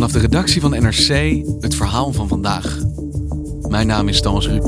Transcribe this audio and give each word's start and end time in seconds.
Vanaf 0.00 0.14
de 0.14 0.20
redactie 0.28 0.60
van 0.60 0.70
NRC 0.70 1.42
het 1.60 1.74
verhaal 1.74 2.12
van 2.12 2.28
vandaag. 2.28 2.78
Mijn 3.68 3.86
naam 3.86 4.08
is 4.08 4.20
Thomas 4.20 4.46
Ruip. 4.46 4.64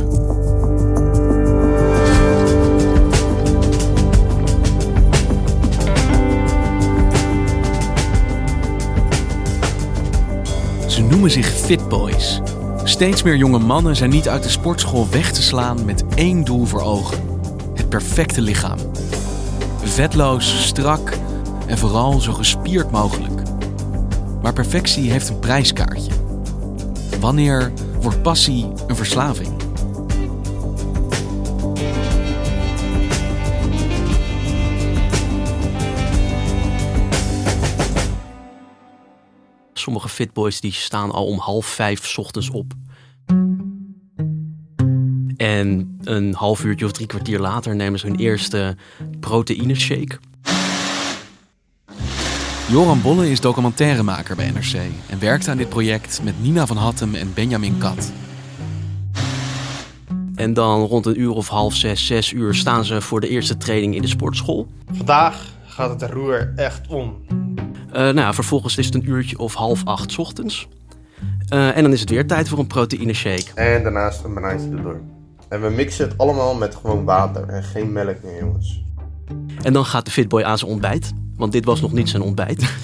Ze 10.86 11.02
noemen 11.02 11.30
zich 11.30 11.46
Fitboys. 11.46 12.40
Steeds 12.84 13.22
meer 13.22 13.36
jonge 13.36 13.58
mannen 13.58 13.96
zijn 13.96 14.10
niet 14.10 14.28
uit 14.28 14.42
de 14.42 14.48
sportschool 14.48 15.08
weg 15.10 15.32
te 15.32 15.42
slaan 15.42 15.84
met 15.84 16.04
één 16.14 16.44
doel 16.44 16.64
voor 16.64 16.82
ogen: 16.82 17.18
het 17.74 17.88
perfecte 17.88 18.40
lichaam. 18.40 18.78
Vetloos, 19.82 20.66
strak 20.66 21.12
en 21.66 21.78
vooral 21.78 22.20
zo 22.20 22.32
gespierd 22.32 22.90
mogelijk. 22.90 23.41
Maar 24.42 24.52
perfectie 24.52 25.10
heeft 25.10 25.28
een 25.28 25.38
prijskaartje. 25.38 26.12
Wanneer 27.20 27.72
wordt 28.00 28.22
passie 28.22 28.72
een 28.86 28.96
verslaving? 28.96 29.60
Sommige 39.72 40.08
fitboys 40.08 40.60
die 40.60 40.72
staan 40.72 41.10
al 41.10 41.26
om 41.26 41.38
half 41.38 41.66
vijf 41.66 42.18
ochtends 42.18 42.50
op. 42.50 42.72
En 45.36 45.98
een 46.02 46.34
half 46.34 46.64
uurtje 46.64 46.84
of 46.84 46.92
drie 46.92 47.06
kwartier 47.06 47.38
later 47.38 47.76
nemen 47.76 47.98
ze 47.98 48.06
hun 48.06 48.16
eerste 48.16 48.76
proteïne 49.20 49.74
shake. 49.74 50.18
Joran 52.72 53.02
Bolle 53.02 53.30
is 53.30 53.40
documentairemaker 53.40 54.36
bij 54.36 54.50
NRC 54.50 54.74
en 55.08 55.18
werkt 55.18 55.48
aan 55.48 55.56
dit 55.56 55.68
project 55.68 56.20
met 56.22 56.42
Nina 56.42 56.66
van 56.66 56.76
Hattem 56.76 57.14
en 57.14 57.34
Benjamin 57.34 57.78
Kat. 57.78 58.12
En 60.34 60.54
dan 60.54 60.80
rond 60.80 61.06
een 61.06 61.20
uur 61.20 61.30
of 61.30 61.48
half 61.48 61.74
zes, 61.74 62.06
zes 62.06 62.32
uur 62.32 62.54
staan 62.54 62.84
ze 62.84 63.00
voor 63.00 63.20
de 63.20 63.28
eerste 63.28 63.56
training 63.56 63.94
in 63.94 64.02
de 64.02 64.08
sportschool. 64.08 64.66
Vandaag 64.92 65.44
gaat 65.66 66.00
het 66.00 66.10
roer 66.10 66.52
echt 66.56 66.88
om. 66.88 67.16
Uh, 67.28 67.92
nou, 67.92 68.16
ja, 68.16 68.32
vervolgens 68.32 68.76
is 68.76 68.86
het 68.86 68.94
een 68.94 69.08
uurtje 69.08 69.38
of 69.38 69.54
half 69.54 69.84
acht 69.84 70.12
's 70.12 70.18
ochtends. 70.18 70.68
Uh, 71.52 71.76
en 71.76 71.82
dan 71.82 71.92
is 71.92 72.00
het 72.00 72.10
weer 72.10 72.26
tijd 72.26 72.48
voor 72.48 72.58
een 72.58 72.66
proteïne 72.66 73.12
shake. 73.14 73.54
En 73.54 73.82
daarnaast 73.82 74.24
een 74.24 74.34
banaantje 74.34 74.70
erdoor. 74.70 75.00
En 75.48 75.62
we 75.62 75.68
mixen 75.68 76.08
het 76.08 76.18
allemaal 76.18 76.54
met 76.54 76.74
gewoon 76.74 77.04
water 77.04 77.48
en 77.48 77.62
geen 77.62 77.92
melk 77.92 78.22
meer, 78.22 78.38
jongens. 78.38 78.82
En 79.62 79.72
dan 79.72 79.84
gaat 79.84 80.04
de 80.04 80.10
fitboy 80.10 80.42
aan 80.42 80.58
zijn 80.58 80.70
ontbijt. 80.70 81.12
Want 81.42 81.54
dit 81.54 81.64
was 81.64 81.80
nog 81.80 81.92
niet 81.92 82.08
zijn 82.08 82.22
ontbijt. 82.22 82.74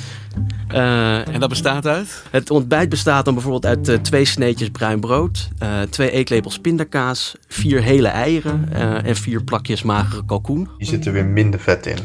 Uh, 0.72 1.28
en 1.34 1.40
dat 1.40 1.48
bestaat 1.48 1.86
uit? 1.86 2.22
Het 2.30 2.50
ontbijt 2.50 2.88
bestaat 2.88 3.24
dan 3.24 3.34
bijvoorbeeld 3.34 3.66
uit 3.66 3.88
uh, 3.88 3.96
twee 3.96 4.24
sneetjes 4.24 4.68
bruin 4.70 5.00
brood, 5.00 5.48
uh, 5.62 5.80
twee 5.80 6.10
eetlepels 6.10 6.58
pindakaas, 6.58 7.36
vier 7.48 7.82
hele 7.82 8.08
eieren 8.08 8.72
en 9.04 9.16
vier 9.16 9.42
plakjes 9.42 9.82
magere 9.82 10.24
kalkoen. 10.24 10.68
Hier 10.78 10.88
zit 10.88 11.06
er 11.06 11.12
weer 11.12 11.24
minder 11.24 11.60
vet 11.60 11.86
in. 11.86 11.98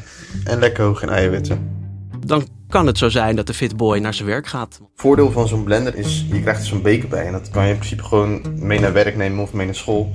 En 0.43 0.59
lekker 0.59 0.83
hoog 0.83 1.01
in 1.01 1.09
eiwitten. 1.09 1.69
Dan 2.25 2.47
kan 2.69 2.87
het 2.87 2.97
zo 2.97 3.09
zijn 3.09 3.35
dat 3.35 3.47
de 3.47 3.53
fitboy 3.53 3.97
naar 3.97 4.13
zijn 4.13 4.27
werk 4.27 4.47
gaat. 4.47 4.81
Voordeel 4.95 5.31
van 5.31 5.47
zo'n 5.47 5.63
blender 5.63 5.95
is, 5.95 6.25
je 6.31 6.41
krijgt 6.41 6.61
er 6.61 6.67
zo'n 6.67 6.81
beker 6.81 7.09
bij. 7.09 7.25
En 7.25 7.31
dat 7.31 7.49
kan 7.49 7.63
je 7.63 7.71
in 7.71 7.77
principe 7.77 8.03
gewoon 8.03 8.41
mee 8.55 8.79
naar 8.79 8.93
werk 8.93 9.15
nemen 9.15 9.43
of 9.43 9.53
mee 9.53 9.65
naar 9.65 9.75
school. 9.75 10.13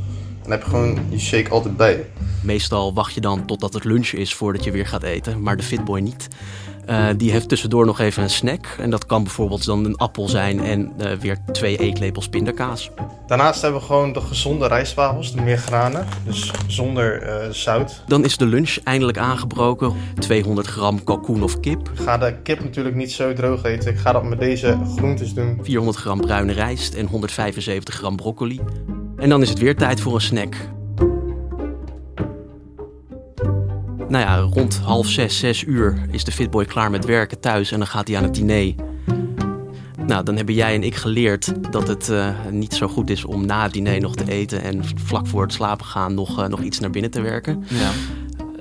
Dan 0.48 0.56
heb 0.56 0.66
je 0.66 0.70
gewoon 0.70 0.98
die 1.10 1.18
shake 1.18 1.50
altijd 1.50 1.76
bij 1.76 1.90
je. 1.90 2.04
Meestal 2.42 2.94
wacht 2.94 3.14
je 3.14 3.20
dan 3.20 3.46
totdat 3.46 3.74
het 3.74 3.84
lunch 3.84 4.08
is 4.08 4.34
voordat 4.34 4.64
je 4.64 4.70
weer 4.70 4.86
gaat 4.86 5.02
eten, 5.02 5.42
maar 5.42 5.56
de 5.56 5.62
fitboy 5.62 6.00
niet. 6.00 6.28
Uh, 6.90 7.08
die 7.16 7.30
heeft 7.30 7.48
tussendoor 7.48 7.86
nog 7.86 8.00
even 8.00 8.22
een 8.22 8.30
snack. 8.30 8.66
En 8.78 8.90
dat 8.90 9.06
kan 9.06 9.22
bijvoorbeeld 9.22 9.64
dan 9.64 9.84
een 9.84 9.96
appel 9.96 10.28
zijn 10.28 10.60
en 10.60 10.92
uh, 10.98 11.12
weer 11.12 11.38
twee 11.52 11.76
eetlepels 11.76 12.28
pindakaas. 12.28 12.90
Daarnaast 13.26 13.62
hebben 13.62 13.80
we 13.80 13.86
gewoon 13.86 14.12
de 14.12 14.20
gezonde 14.20 14.66
rijstwafels, 14.66 15.32
de 15.32 15.40
meer 15.40 15.58
granen. 15.58 16.06
Dus 16.24 16.52
zonder 16.66 17.22
uh, 17.22 17.50
zout. 17.50 18.02
Dan 18.06 18.24
is 18.24 18.36
de 18.36 18.46
lunch 18.46 18.76
eindelijk 18.84 19.18
aangebroken. 19.18 19.92
200 20.18 20.66
gram 20.66 21.04
kalkoen 21.04 21.42
of 21.42 21.60
kip. 21.60 21.88
Ik 21.88 22.00
ga 22.00 22.18
de 22.18 22.34
kip 22.42 22.64
natuurlijk 22.64 22.96
niet 22.96 23.12
zo 23.12 23.32
droog 23.32 23.64
eten. 23.64 23.90
Ik 23.90 23.98
ga 23.98 24.12
dat 24.12 24.24
met 24.24 24.38
deze 24.38 24.78
groentes 24.96 25.34
doen. 25.34 25.58
400 25.62 25.98
gram 25.98 26.20
bruine 26.20 26.52
rijst 26.52 26.94
en 26.94 27.06
175 27.06 27.94
gram 27.94 28.16
broccoli. 28.16 28.60
En 29.18 29.28
dan 29.28 29.42
is 29.42 29.48
het 29.48 29.58
weer 29.58 29.76
tijd 29.76 30.00
voor 30.00 30.14
een 30.14 30.20
snack. 30.20 30.54
Nou 34.08 34.24
ja, 34.24 34.38
rond 34.38 34.78
half 34.78 35.06
zes, 35.06 35.38
zes 35.38 35.64
uur 35.64 36.06
is 36.10 36.24
de 36.24 36.32
fitboy 36.32 36.64
klaar 36.64 36.90
met 36.90 37.04
werken 37.04 37.40
thuis 37.40 37.72
en 37.72 37.78
dan 37.78 37.86
gaat 37.86 38.08
hij 38.08 38.16
aan 38.16 38.22
het 38.22 38.34
diner. 38.34 38.74
Nou, 40.06 40.24
dan 40.24 40.36
hebben 40.36 40.54
jij 40.54 40.74
en 40.74 40.82
ik 40.82 40.94
geleerd 40.94 41.72
dat 41.72 41.88
het 41.88 42.08
uh, 42.08 42.28
niet 42.50 42.74
zo 42.74 42.88
goed 42.88 43.10
is 43.10 43.24
om 43.24 43.46
na 43.46 43.62
het 43.62 43.72
diner 43.72 44.00
nog 44.00 44.16
te 44.16 44.30
eten 44.30 44.62
en 44.62 44.82
vlak 45.04 45.26
voor 45.26 45.42
het 45.42 45.52
slapen 45.52 45.86
gaan 45.86 46.14
nog, 46.14 46.40
uh, 46.40 46.46
nog 46.46 46.60
iets 46.60 46.78
naar 46.78 46.90
binnen 46.90 47.10
te 47.10 47.20
werken. 47.20 47.64
Ja. 47.68 47.90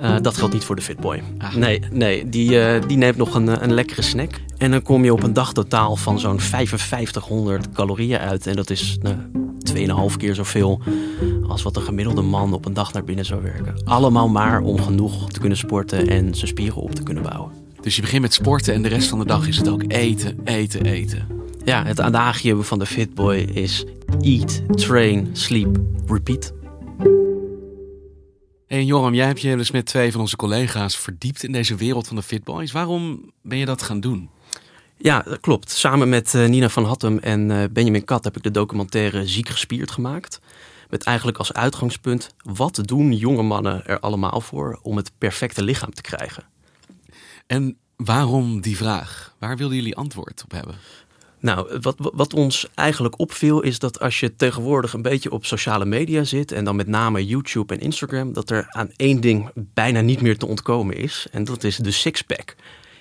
Uh, 0.02 0.22
dat 0.22 0.36
geldt 0.36 0.54
niet 0.54 0.64
voor 0.64 0.76
de 0.76 0.82
Fitboy. 0.82 1.22
Ah. 1.38 1.54
Nee, 1.54 1.82
nee 1.90 2.28
die, 2.28 2.78
die 2.86 2.96
neemt 2.96 3.16
nog 3.16 3.34
een, 3.34 3.62
een 3.62 3.72
lekkere 3.72 4.02
snack. 4.02 4.30
En 4.58 4.70
dan 4.70 4.82
kom 4.82 5.04
je 5.04 5.12
op 5.12 5.22
een 5.22 5.32
dagtotaal 5.32 5.96
van 5.96 6.18
zo'n 6.18 6.40
5500 6.40 7.72
calorieën 7.72 8.18
uit. 8.18 8.46
En 8.46 8.56
dat 8.56 8.70
is 8.70 8.98
nou, 9.02 9.16
2,5 9.74 10.16
keer 10.16 10.34
zoveel 10.34 10.80
als 11.48 11.62
wat 11.62 11.76
een 11.76 11.82
gemiddelde 11.82 12.22
man 12.22 12.52
op 12.52 12.64
een 12.64 12.74
dag 12.74 12.92
naar 12.92 13.04
binnen 13.04 13.24
zou 13.24 13.42
werken. 13.42 13.84
Allemaal 13.84 14.28
maar 14.28 14.60
om 14.60 14.80
genoeg 14.80 15.30
te 15.30 15.40
kunnen 15.40 15.58
sporten 15.58 16.06
en 16.06 16.34
zijn 16.34 16.48
spieren 16.48 16.82
op 16.82 16.94
te 16.94 17.02
kunnen 17.02 17.22
bouwen. 17.22 17.52
Dus 17.80 17.96
je 17.96 18.02
begint 18.02 18.22
met 18.22 18.34
sporten 18.34 18.74
en 18.74 18.82
de 18.82 18.88
rest 18.88 19.08
van 19.08 19.18
de 19.18 19.24
dag 19.24 19.48
is 19.48 19.56
het 19.56 19.68
ook 19.68 19.82
eten, 19.86 20.40
eten, 20.44 20.84
eten. 20.84 21.26
Ja, 21.64 21.84
het 21.84 22.00
adagium 22.00 22.62
van 22.62 22.78
de 22.78 22.86
Fitboy 22.86 23.36
is 23.36 23.84
eat, 24.20 24.62
train, 24.76 25.28
sleep, 25.32 25.80
repeat. 26.06 26.52
Hey 28.66 28.84
Joram, 28.84 29.14
jij 29.14 29.26
hebt 29.26 29.40
je 29.40 29.56
dus 29.56 29.70
met 29.70 29.86
twee 29.86 30.12
van 30.12 30.20
onze 30.20 30.36
collega's 30.36 30.96
verdiept 30.96 31.42
in 31.42 31.52
deze 31.52 31.74
wereld 31.74 32.06
van 32.06 32.16
de 32.16 32.22
Fitboys. 32.22 32.72
Waarom 32.72 33.32
ben 33.42 33.58
je 33.58 33.64
dat 33.64 33.82
gaan 33.82 34.00
doen? 34.00 34.30
Ja, 34.98 35.22
dat 35.22 35.40
klopt. 35.40 35.70
Samen 35.70 36.08
met 36.08 36.34
uh, 36.34 36.46
Nina 36.46 36.68
van 36.68 36.84
Hattem 36.84 37.18
en 37.18 37.50
uh, 37.50 37.64
Benjamin 37.70 38.04
Kat 38.04 38.24
heb 38.24 38.36
ik 38.36 38.42
de 38.42 38.50
documentaire 38.50 39.26
Ziek 39.26 39.48
gespierd 39.48 39.90
gemaakt. 39.90 40.40
Met 40.90 41.02
eigenlijk 41.02 41.38
als 41.38 41.52
uitgangspunt, 41.52 42.34
wat 42.42 42.80
doen 42.84 43.12
jonge 43.12 43.42
mannen 43.42 43.86
er 43.86 44.00
allemaal 44.00 44.40
voor 44.40 44.78
om 44.82 44.96
het 44.96 45.12
perfecte 45.18 45.62
lichaam 45.62 45.94
te 45.94 46.02
krijgen? 46.02 46.44
En 47.46 47.76
waarom 47.96 48.60
die 48.60 48.76
vraag? 48.76 49.34
Waar 49.38 49.56
wilden 49.56 49.76
jullie 49.76 49.96
antwoord 49.96 50.42
op 50.44 50.50
hebben? 50.50 50.74
Nou, 51.40 51.78
wat, 51.80 51.96
wat 51.98 52.34
ons 52.34 52.68
eigenlijk 52.74 53.18
opviel 53.18 53.60
is 53.60 53.78
dat 53.78 54.00
als 54.00 54.20
je 54.20 54.36
tegenwoordig 54.36 54.92
een 54.92 55.02
beetje 55.02 55.30
op 55.30 55.46
sociale 55.46 55.84
media 55.84 56.24
zit 56.24 56.52
en 56.52 56.64
dan 56.64 56.76
met 56.76 56.86
name 56.86 57.26
YouTube 57.26 57.74
en 57.74 57.80
Instagram, 57.80 58.32
dat 58.32 58.50
er 58.50 58.66
aan 58.68 58.90
één 58.96 59.20
ding 59.20 59.50
bijna 59.54 60.00
niet 60.00 60.20
meer 60.20 60.38
te 60.38 60.46
ontkomen 60.46 60.96
is. 60.96 61.26
En 61.30 61.44
dat 61.44 61.64
is 61.64 61.76
de 61.76 61.90
sixpack. 61.90 62.56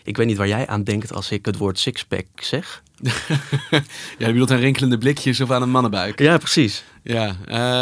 Ik 0.07 0.17
weet 0.17 0.27
niet 0.27 0.37
waar 0.37 0.47
jij 0.47 0.67
aan 0.67 0.83
denkt 0.83 1.13
als 1.13 1.31
ik 1.31 1.45
het 1.45 1.57
woord 1.57 1.79
sixpack 1.79 2.25
zeg. 2.35 2.83
ja, 3.71 3.81
je 4.17 4.25
bedoelt 4.25 4.51
aan 4.51 4.57
rinkelende 4.57 4.97
blikjes 4.97 5.41
of 5.41 5.51
aan 5.51 5.61
een 5.61 5.69
mannenbuik. 5.69 6.19
Ja, 6.19 6.37
precies. 6.37 6.83
Ja, 7.03 7.35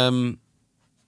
um, 0.06 0.38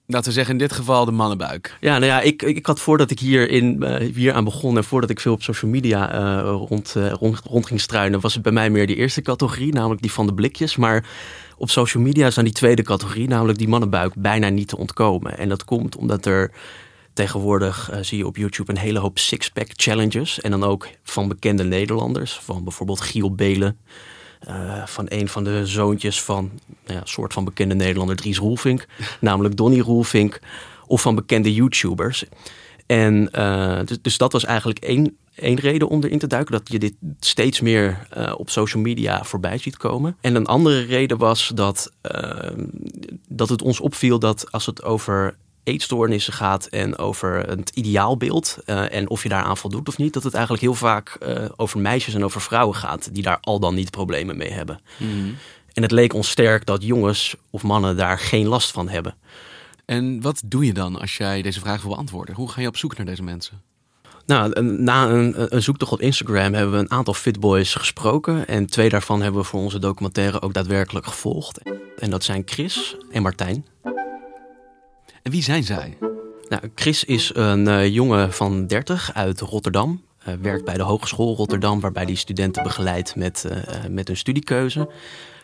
laten 0.07 0.29
we 0.29 0.33
zeggen 0.33 0.53
in 0.53 0.59
dit 0.59 0.73
geval 0.73 1.05
de 1.05 1.11
mannenbuik. 1.11 1.77
Ja, 1.81 1.93
nou 1.93 2.05
ja, 2.05 2.21
ik, 2.21 2.43
ik 2.43 2.67
had 2.67 2.81
voordat 2.81 3.11
ik 3.11 3.19
hier, 3.19 3.51
in, 3.51 3.77
uh, 3.83 4.15
hier 4.15 4.33
aan 4.33 4.45
begon 4.45 4.77
en 4.77 4.85
voordat 4.85 5.11
ik 5.11 5.21
veel 5.21 5.33
op 5.33 5.43
social 5.43 5.71
media 5.71 6.15
uh, 6.15 6.51
rond, 6.69 6.95
uh, 6.97 7.11
rond, 7.11 7.41
rond 7.45 7.67
ging 7.67 7.81
struinen, 7.81 8.21
was 8.21 8.35
het 8.35 8.43
bij 8.43 8.53
mij 8.53 8.71
meer 8.71 8.87
die 8.87 8.97
eerste 8.97 9.23
categorie, 9.23 9.73
namelijk 9.73 10.03
die 10.03 10.13
van 10.13 10.27
de 10.27 10.35
blikjes. 10.35 10.77
Maar 10.77 11.05
op 11.57 11.71
social 11.71 12.03
media 12.03 12.27
is 12.27 12.35
dan 12.35 12.45
die 12.45 12.53
tweede 12.53 12.83
categorie, 12.83 13.29
namelijk 13.29 13.59
die 13.59 13.69
mannenbuik, 13.69 14.15
bijna 14.17 14.49
niet 14.49 14.69
te 14.69 14.79
ontkomen. 14.79 15.39
En 15.39 15.49
dat 15.49 15.65
komt 15.65 15.97
omdat 15.97 16.27
er 16.27 16.51
Tegenwoordig 17.19 17.91
uh, 17.93 17.99
zie 18.01 18.19
je 18.19 18.27
op 18.27 18.37
YouTube 18.37 18.73
een 18.73 18.79
hele 18.79 18.99
hoop 18.99 19.19
six-pack 19.19 19.69
challenges. 19.77 20.41
En 20.41 20.51
dan 20.51 20.65
ook 20.65 20.89
van 21.03 21.29
bekende 21.29 21.65
Nederlanders. 21.65 22.33
Van 22.33 22.65
bijvoorbeeld 22.65 23.01
Giel 23.01 23.35
Belen. 23.35 23.79
Uh, 24.49 24.87
van 24.87 25.07
een 25.09 25.29
van 25.29 25.45
de 25.45 25.67
zoontjes 25.67 26.23
van 26.23 26.51
nou 26.87 26.99
ja, 26.99 27.05
soort 27.05 27.33
van 27.33 27.45
bekende 27.45 27.75
Nederlander 27.75 28.17
Dries 28.17 28.39
Roelvink. 28.39 28.87
namelijk 29.21 29.57
Donny 29.57 29.81
Roelvink. 29.81 30.41
Of 30.87 31.03
van 31.03 31.15
bekende 31.15 31.55
YouTubers. 31.55 32.25
En 32.87 33.29
uh, 33.35 33.81
dus, 33.85 34.03
dus, 34.03 34.19
dat 34.19 34.33
was 34.33 34.45
eigenlijk 34.45 34.79
één, 34.79 35.17
één 35.35 35.59
reden 35.59 35.89
om 35.89 36.05
erin 36.05 36.19
te 36.19 36.27
duiken. 36.27 36.53
Dat 36.53 36.69
je 36.73 36.79
dit 36.79 36.95
steeds 37.21 37.61
meer 37.61 38.07
uh, 38.17 38.35
op 38.37 38.51
social 38.51 38.83
media 38.83 39.25
voorbij 39.25 39.59
ziet 39.59 39.77
komen. 39.77 40.17
En 40.21 40.35
een 40.35 40.47
andere 40.47 40.81
reden 40.81 41.19
was 41.19 41.51
dat, 41.55 41.93
uh, 42.15 42.51
dat 43.29 43.49
het 43.49 43.63
ons 43.63 43.81
opviel 43.81 44.19
dat 44.19 44.53
als 44.53 44.67
het 44.67 44.83
over 44.83 45.37
eetstoornissen 45.69 46.33
gaat 46.33 46.67
en 46.67 46.99
over 46.99 47.49
het 47.49 47.71
ideaalbeeld 47.75 48.59
uh, 48.67 48.95
en 48.95 49.11
of 49.11 49.23
je 49.23 49.29
daar 49.29 49.43
aan 49.43 49.57
voldoet 49.57 49.89
of 49.89 49.99
niet, 49.99 50.13
dat 50.13 50.23
het 50.23 50.35
eigenlijk 50.35 50.63
heel 50.63 50.75
vaak 50.75 51.19
over 51.57 51.79
meisjes 51.79 52.15
en 52.15 52.25
over 52.25 52.41
vrouwen 52.41 52.77
gaat 52.77 53.15
die 53.15 53.23
daar 53.23 53.39
al 53.41 53.61
dan 53.61 53.75
niet 53.75 53.91
problemen 53.91 54.37
mee 54.37 54.53
hebben. 54.53 54.81
Mm. 54.97 55.37
En 55.73 55.83
het 55.83 55.93
leek 55.93 56.15
ons 56.15 56.31
sterk 56.31 56.67
dat 56.67 56.83
jongens 56.83 57.37
of 57.51 57.63
mannen 57.63 57.97
daar 57.97 58.19
geen 58.19 58.47
last 58.47 58.71
van 58.71 58.89
hebben. 58.89 59.15
En 59.85 60.21
wat 60.21 60.43
doe 60.45 60.67
je 60.67 60.73
dan 60.73 61.01
als 61.01 61.17
jij 61.17 61.43
deze 61.43 61.61
vraag 61.61 61.83
wil 61.83 61.91
beantwoorden? 61.91 62.35
Hoe 62.35 62.49
ga 62.49 62.61
je 62.61 62.67
op 62.67 62.77
zoek 62.77 62.97
naar 62.97 63.07
deze 63.07 63.23
mensen? 63.23 63.63
Nou, 64.27 64.63
na 64.63 65.09
een, 65.09 65.55
een, 65.55 65.63
zoektocht 65.63 65.93
op 65.93 66.01
Instagram 66.01 66.55
hebben 66.55 66.73
we 66.73 66.79
een 66.79 66.91
aantal 66.91 67.15
fitboys 67.15 67.75
gesproken. 67.75 68.47
En 68.47 68.67
twee 68.67 68.89
daarvan 68.89 69.23
hebben 69.23 69.41
we 69.41 69.47
voor 69.47 69.61
onze 69.61 69.79
documentaire 69.79 70.43
ook 70.43 70.55
daadwerkelijk 70.55 71.07
gevolgd. 71.07 71.61
En 71.99 72.11
dat 72.11 72.25
zijn 72.25 72.43
Chris 72.45 72.97
en 73.11 73.23
Martijn. 73.23 73.65
En 75.23 75.31
wie 75.31 75.43
zijn 75.43 75.65
zij? 75.65 75.97
Nou, 76.49 76.63
Chris 76.75 77.05
is 77.05 77.31
een 77.35 77.69
uh, 77.69 77.87
jongen 77.87 78.33
van 78.33 78.67
30 78.67 79.11
uit 79.15 79.41
Rotterdam. 79.41 80.03
Uh, 80.29 80.35
werkt 80.43 80.65
bij 80.65 80.75
de 80.75 80.83
Hogeschool 80.83 81.37
Rotterdam, 81.37 81.81
waarbij 81.81 82.05
hij 82.05 82.15
studenten 82.15 82.63
begeleidt 82.63 83.17
met, 83.17 83.47
uh, 83.51 83.57
met 83.91 84.07
hun 84.07 84.17
studiekeuze. 84.17 84.89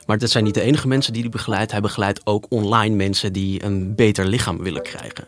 Maar 0.06 0.18
dat 0.18 0.30
zijn 0.30 0.44
niet 0.44 0.54
de 0.54 0.60
enige 0.60 0.88
mensen 0.88 1.12
die 1.12 1.22
hij 1.22 1.30
begeleidt. 1.30 1.70
Hij 1.72 1.80
begeleidt 1.80 2.20
ook 2.26 2.46
online 2.48 2.94
mensen 2.94 3.32
die 3.32 3.64
een 3.64 3.94
beter 3.94 4.26
lichaam 4.26 4.62
willen 4.62 4.82
krijgen. 4.82 5.24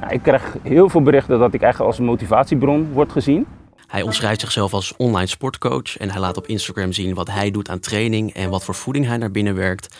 Nou, 0.00 0.12
ik 0.12 0.22
krijg 0.22 0.56
heel 0.62 0.88
veel 0.88 1.02
berichten 1.02 1.38
dat 1.38 1.54
ik 1.54 1.62
eigenlijk 1.62 1.92
als 1.92 2.00
een 2.00 2.06
motivatiebron 2.06 2.92
word 2.92 3.12
gezien. 3.12 3.46
Hij 3.86 4.02
omschrijft 4.02 4.40
zichzelf 4.40 4.72
als 4.72 4.96
online 4.96 5.26
sportcoach 5.26 5.96
en 5.98 6.10
hij 6.10 6.20
laat 6.20 6.36
op 6.36 6.46
Instagram 6.46 6.92
zien 6.92 7.14
wat 7.14 7.30
hij 7.30 7.50
doet 7.50 7.68
aan 7.68 7.80
training 7.80 8.34
en 8.34 8.50
wat 8.50 8.64
voor 8.64 8.74
voeding 8.74 9.06
hij 9.06 9.16
naar 9.16 9.30
binnen 9.30 9.54
werkt 9.54 9.96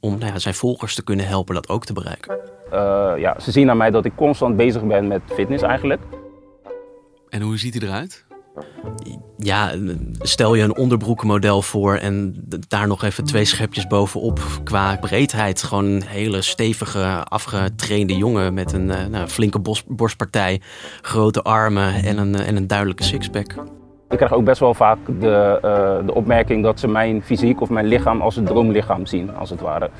om 0.00 0.18
nou 0.18 0.32
ja, 0.32 0.38
zijn 0.38 0.54
volgers 0.54 0.94
te 0.94 1.04
kunnen 1.04 1.26
helpen 1.26 1.54
dat 1.54 1.68
ook 1.68 1.84
te 1.84 1.92
bereiken. 1.92 2.57
Uh, 2.72 3.12
ja, 3.16 3.40
ze 3.40 3.50
zien 3.50 3.70
aan 3.70 3.76
mij 3.76 3.90
dat 3.90 4.04
ik 4.04 4.12
constant 4.14 4.56
bezig 4.56 4.84
ben 4.84 5.06
met 5.06 5.20
fitness 5.26 5.62
eigenlijk. 5.62 6.00
En 7.28 7.42
hoe 7.42 7.58
ziet 7.58 7.74
hij 7.74 7.88
eruit? 7.88 8.26
ja, 9.38 9.70
stel 10.18 10.54
je 10.54 10.62
een 10.62 10.76
onderbroekenmodel 10.76 11.62
voor 11.62 11.94
en 11.94 12.34
daar 12.68 12.86
nog 12.86 13.02
even 13.02 13.24
twee 13.24 13.44
schepjes 13.44 13.86
bovenop 13.86 14.40
qua 14.64 14.96
breedheid. 14.96 15.62
Gewoon 15.62 15.84
een 15.84 16.02
hele 16.06 16.42
stevige, 16.42 17.24
afgetrainde 17.24 18.16
jongen 18.16 18.54
met 18.54 18.72
een 18.72 18.88
uh, 18.88 19.06
nou, 19.06 19.26
flinke 19.26 19.60
borstpartij, 19.86 20.60
grote 21.00 21.42
armen 21.42 21.94
en 21.94 22.18
een, 22.18 22.34
en 22.34 22.56
een 22.56 22.66
duidelijke 22.66 23.02
sixpack. 23.02 23.54
Ik 24.08 24.16
krijg 24.16 24.32
ook 24.32 24.44
best 24.44 24.60
wel 24.60 24.74
vaak 24.74 24.98
de, 25.20 25.58
uh, 25.64 26.06
de 26.06 26.14
opmerking 26.14 26.62
dat 26.62 26.80
ze 26.80 26.88
mijn 26.88 27.22
fysiek 27.22 27.60
of 27.60 27.70
mijn 27.70 27.86
lichaam 27.86 28.20
als 28.20 28.36
een 28.36 28.44
droomlichaam 28.44 29.06
zien, 29.06 29.36
als 29.36 29.50
het 29.50 29.60
ware. 29.60 29.90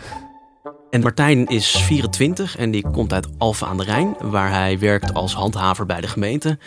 En 0.90 1.00
Martijn 1.00 1.46
is 1.46 1.70
24 1.70 2.56
en 2.56 2.70
die 2.70 2.84
komt 2.90 3.12
uit 3.12 3.28
Alphen 3.38 3.66
aan 3.66 3.76
de 3.76 3.84
Rijn, 3.84 4.16
waar 4.20 4.50
hij 4.50 4.78
werkt 4.78 5.14
als 5.14 5.34
handhaver 5.34 5.86
bij 5.86 6.00
de 6.00 6.08
gemeente. 6.08 6.58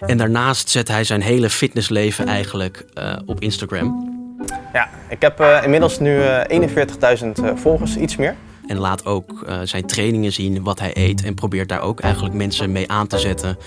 En 0.00 0.18
daarnaast 0.18 0.68
zet 0.68 0.88
hij 0.88 1.04
zijn 1.04 1.20
hele 1.20 1.50
fitnessleven 1.50 2.26
eigenlijk 2.26 2.84
uh, 2.94 3.16
op 3.26 3.40
Instagram. 3.40 4.08
Ja, 4.72 4.88
ik 5.08 5.22
heb 5.22 5.40
uh, 5.40 5.60
inmiddels 5.62 5.98
nu 5.98 6.16
uh, 6.16 6.40
41.000 6.44 7.54
volgers, 7.54 7.96
iets 7.96 8.16
meer. 8.16 8.34
En 8.66 8.78
laat 8.78 9.06
ook 9.06 9.46
zijn 9.64 9.86
trainingen 9.86 10.32
zien, 10.32 10.62
wat 10.62 10.78
hij 10.78 10.90
eet. 10.94 11.24
En 11.24 11.34
probeert 11.34 11.68
daar 11.68 11.82
ook 11.82 12.00
eigenlijk 12.00 12.34
mensen 12.34 12.72
mee 12.72 12.90
aan 12.90 13.06
te 13.06 13.18
zetten 13.18 13.58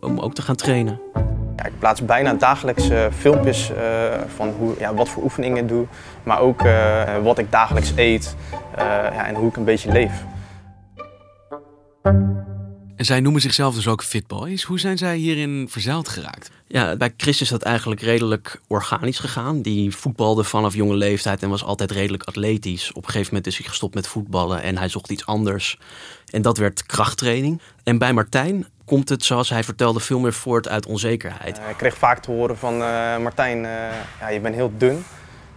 om 0.00 0.18
ook 0.18 0.34
te 0.34 0.42
gaan 0.42 0.56
trainen. 0.56 1.00
Ja, 1.56 1.64
ik 1.64 1.78
plaats 1.78 2.04
bijna 2.04 2.34
dagelijks 2.34 2.88
filmpjes 3.16 3.72
van 4.36 4.48
hoe, 4.58 4.74
ja, 4.78 4.94
wat 4.94 5.08
voor 5.08 5.22
oefeningen 5.22 5.56
ik 5.56 5.68
doe. 5.68 5.86
Maar 6.22 6.40
ook 6.40 6.62
wat 7.22 7.38
ik 7.38 7.50
dagelijks 7.50 7.92
eet 7.96 8.36
ja, 8.76 9.26
en 9.26 9.34
hoe 9.34 9.48
ik 9.48 9.56
een 9.56 9.64
beetje 9.64 9.92
leef. 9.92 10.12
En 12.96 13.04
zij 13.04 13.20
noemen 13.20 13.40
zichzelf 13.40 13.74
dus 13.74 13.88
ook 13.88 14.02
Fitboys. 14.02 14.62
Hoe 14.62 14.80
zijn 14.80 14.98
zij 14.98 15.16
hierin 15.16 15.66
verzeild 15.70 16.08
geraakt? 16.08 16.50
Ja, 16.66 16.96
bij 16.96 17.14
Chris 17.16 17.40
is 17.40 17.48
dat 17.48 17.62
eigenlijk 17.62 18.00
redelijk 18.00 18.60
organisch 18.66 19.18
gegaan. 19.18 19.62
Die 19.62 19.96
voetbalde 19.96 20.44
vanaf 20.44 20.74
jonge 20.74 20.94
leeftijd 20.94 21.42
en 21.42 21.48
was 21.48 21.64
altijd 21.64 21.90
redelijk 21.90 22.22
atletisch. 22.22 22.92
Op 22.92 22.96
een 23.04 23.10
gegeven 23.10 23.26
moment 23.26 23.46
is 23.46 23.58
hij 23.58 23.68
gestopt 23.68 23.94
met 23.94 24.06
voetballen 24.06 24.62
en 24.62 24.78
hij 24.78 24.88
zocht 24.88 25.10
iets 25.10 25.26
anders. 25.26 25.78
En 26.30 26.42
dat 26.42 26.58
werd 26.58 26.86
krachttraining. 26.86 27.60
En 27.82 27.98
bij 27.98 28.12
Martijn 28.12 28.66
komt 28.84 29.08
het, 29.08 29.24
zoals 29.24 29.48
hij 29.48 29.64
vertelde, 29.64 30.00
veel 30.00 30.18
meer 30.18 30.32
voort 30.32 30.68
uit 30.68 30.86
onzekerheid. 30.86 31.58
Uh, 31.58 31.68
ik 31.68 31.76
kreeg 31.76 31.96
vaak 31.96 32.18
te 32.18 32.30
horen 32.30 32.58
van 32.58 32.74
uh, 32.74 33.18
Martijn, 33.18 33.58
uh, 33.58 33.70
ja, 34.20 34.28
je 34.28 34.40
bent 34.40 34.54
heel 34.54 34.72
dun. 34.76 35.04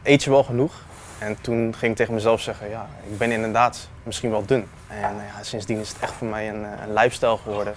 Eet 0.03 0.24
je 0.24 0.29
wel 0.29 0.44
genoeg? 0.44 0.85
En 1.19 1.38
toen 1.41 1.75
ging 1.75 1.91
ik 1.91 1.97
tegen 1.97 2.13
mezelf 2.13 2.41
zeggen, 2.41 2.69
ja, 2.69 2.89
ik 3.12 3.18
ben 3.18 3.31
inderdaad 3.31 3.89
misschien 4.03 4.29
wel 4.29 4.45
dun. 4.45 4.65
En 4.88 5.15
ja, 5.15 5.44
sindsdien 5.44 5.79
is 5.79 5.89
het 5.89 6.00
echt 6.00 6.13
voor 6.13 6.27
mij 6.27 6.50
een, 6.50 6.65
eh, 6.65 6.88
een 6.88 6.94
lifestyle 6.94 7.38
geworden. 7.38 7.74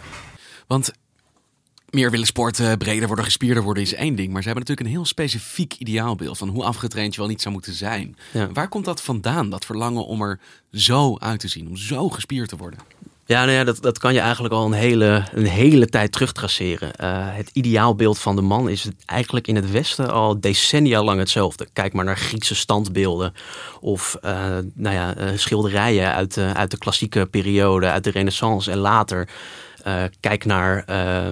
Want 0.67 0.93
meer 1.91 2.11
willen 2.11 2.27
sporten, 2.27 2.79
breder 2.79 3.07
worden, 3.07 3.25
gespierder 3.25 3.63
worden 3.63 3.83
is 3.83 3.95
één 3.95 4.15
ding. 4.15 4.33
Maar 4.33 4.43
ze 4.43 4.49
hebben 4.49 4.67
natuurlijk 4.67 4.87
een 4.89 4.97
heel 4.97 5.07
specifiek 5.07 5.75
ideaalbeeld 5.75 6.39
van 6.39 6.49
hoe 6.49 6.65
afgetraind 6.65 7.15
je 7.15 7.21
wel 7.21 7.29
niet 7.29 7.41
zou 7.43 7.55
moeten 7.55 7.73
zijn. 7.73 8.17
Waar 8.53 8.69
komt 8.69 8.85
dat 8.85 9.03
vandaan, 9.03 9.51
dat 9.51 9.65
verlangen 9.65 10.07
om 10.07 10.23
er 10.23 10.41
zo 10.73 11.19
uit 11.19 11.41
te 11.41 11.49
zien, 11.49 11.69
om 11.69 11.77
zo 11.77 12.09
gespierd 12.09 12.49
te 12.49 12.57
worden? 12.57 12.79
Ja, 13.31 13.45
nou 13.45 13.65
dat, 13.65 13.83
dat 13.83 13.99
kan 13.99 14.15
je 14.15 14.21
eigenlijk 14.21 14.55
al 14.55 14.67
een 14.67 14.73
hele, 14.73 15.25
een 15.33 15.47
hele 15.47 15.87
tijd 15.87 16.13
terugtraceren. 16.13 16.91
Uh, 17.01 17.09
het 17.13 17.51
ideaalbeeld 17.53 18.19
van 18.19 18.37
de 18.37 18.43
man 18.43 18.69
is 18.69 18.89
eigenlijk 19.07 19.47
in 19.47 19.57
het 19.57 19.71
Westen 19.71 20.11
al 20.11 20.41
decennia 20.41 21.03
lang 21.03 21.19
hetzelfde. 21.19 21.69
Kijk 21.73 21.93
maar 21.93 22.05
naar 22.05 22.17
Griekse 22.17 22.55
standbeelden 22.55 23.35
of 23.81 24.19
uh, 24.25 24.33
nou 24.75 24.95
ja, 24.95 25.17
uh, 25.17 25.29
schilderijen 25.35 26.15
uit, 26.15 26.39
uit 26.39 26.71
de 26.71 26.79
klassieke 26.79 27.27
periode, 27.27 27.87
uit 27.87 28.05
de 28.05 28.11
renaissance 28.11 28.71
en 28.71 28.79
later. 28.79 29.29
kijk 30.21 30.45
naar 30.45 30.85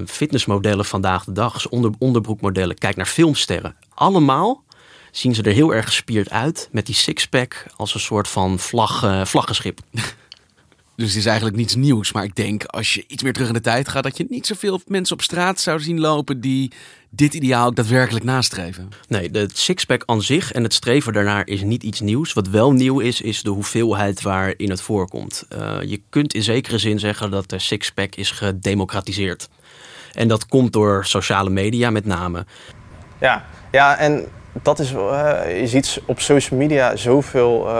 fitnessmodellen 0.06 0.84
vandaag 0.84 1.24
de 1.24 1.32
dag, 1.32 1.68
onder, 1.68 1.90
onderbroekmodellen. 1.98 2.78
Kijk 2.78 2.96
naar 2.96 3.06
filmsterren. 3.06 3.76
Allemaal 3.94 4.62
zien 5.10 5.34
ze 5.34 5.42
er 5.42 5.52
heel 5.52 5.74
erg 5.74 5.86
gespierd 5.86 6.30
uit 6.30 6.68
met 6.72 6.86
die 6.86 6.94
sixpack 6.94 7.66
als 7.76 7.94
een 7.94 8.00
soort 8.00 8.28
van 8.28 8.58
vlag, 8.58 9.28
vlaggenschip. 9.28 9.80
Dus 10.98 11.08
het 11.08 11.16
is 11.16 11.26
eigenlijk 11.26 11.56
niets 11.56 11.74
nieuws. 11.74 12.12
Maar 12.12 12.24
ik 12.24 12.34
denk 12.34 12.64
als 12.64 12.94
je 12.94 13.04
iets 13.06 13.22
meer 13.22 13.32
terug 13.32 13.48
in 13.48 13.54
de 13.54 13.60
tijd 13.60 13.88
gaat, 13.88 14.02
dat 14.02 14.16
je 14.16 14.26
niet 14.28 14.46
zoveel 14.46 14.80
mensen 14.86 15.16
op 15.16 15.22
straat 15.22 15.60
zou 15.60 15.80
zien 15.80 16.00
lopen 16.00 16.40
die 16.40 16.72
dit 17.10 17.34
ideaal 17.34 17.66
ook 17.66 17.76
daadwerkelijk 17.76 18.24
nastreven. 18.24 18.88
Nee, 19.08 19.30
de 19.30 19.48
sixpack 19.52 20.02
aan 20.06 20.22
zich 20.22 20.52
en 20.52 20.62
het 20.62 20.74
streven 20.74 21.12
daarnaar 21.12 21.46
is 21.46 21.62
niet 21.62 21.82
iets 21.82 22.00
nieuws. 22.00 22.32
Wat 22.32 22.48
wel 22.48 22.72
nieuw 22.72 22.98
is, 22.98 23.20
is 23.20 23.42
de 23.42 23.50
hoeveelheid 23.50 24.22
waarin 24.22 24.70
het 24.70 24.80
voorkomt. 24.80 25.46
Uh, 25.52 25.76
je 25.82 26.00
kunt 26.10 26.34
in 26.34 26.42
zekere 26.42 26.78
zin 26.78 26.98
zeggen 26.98 27.30
dat 27.30 27.50
de 27.50 27.58
sixpack 27.58 28.14
is 28.14 28.30
gedemocratiseerd. 28.30 29.48
En 30.12 30.28
dat 30.28 30.46
komt 30.46 30.72
door 30.72 31.04
sociale 31.04 31.50
media 31.50 31.90
met 31.90 32.04
name. 32.04 32.46
Ja, 33.20 33.46
ja 33.70 33.96
en 33.96 34.28
dat 34.62 34.78
is, 34.78 34.92
uh, 34.92 35.60
je 35.60 35.66
ziet 35.66 36.02
op 36.06 36.20
social 36.20 36.58
media 36.58 36.96
zoveel 36.96 37.66
uh, 37.66 37.72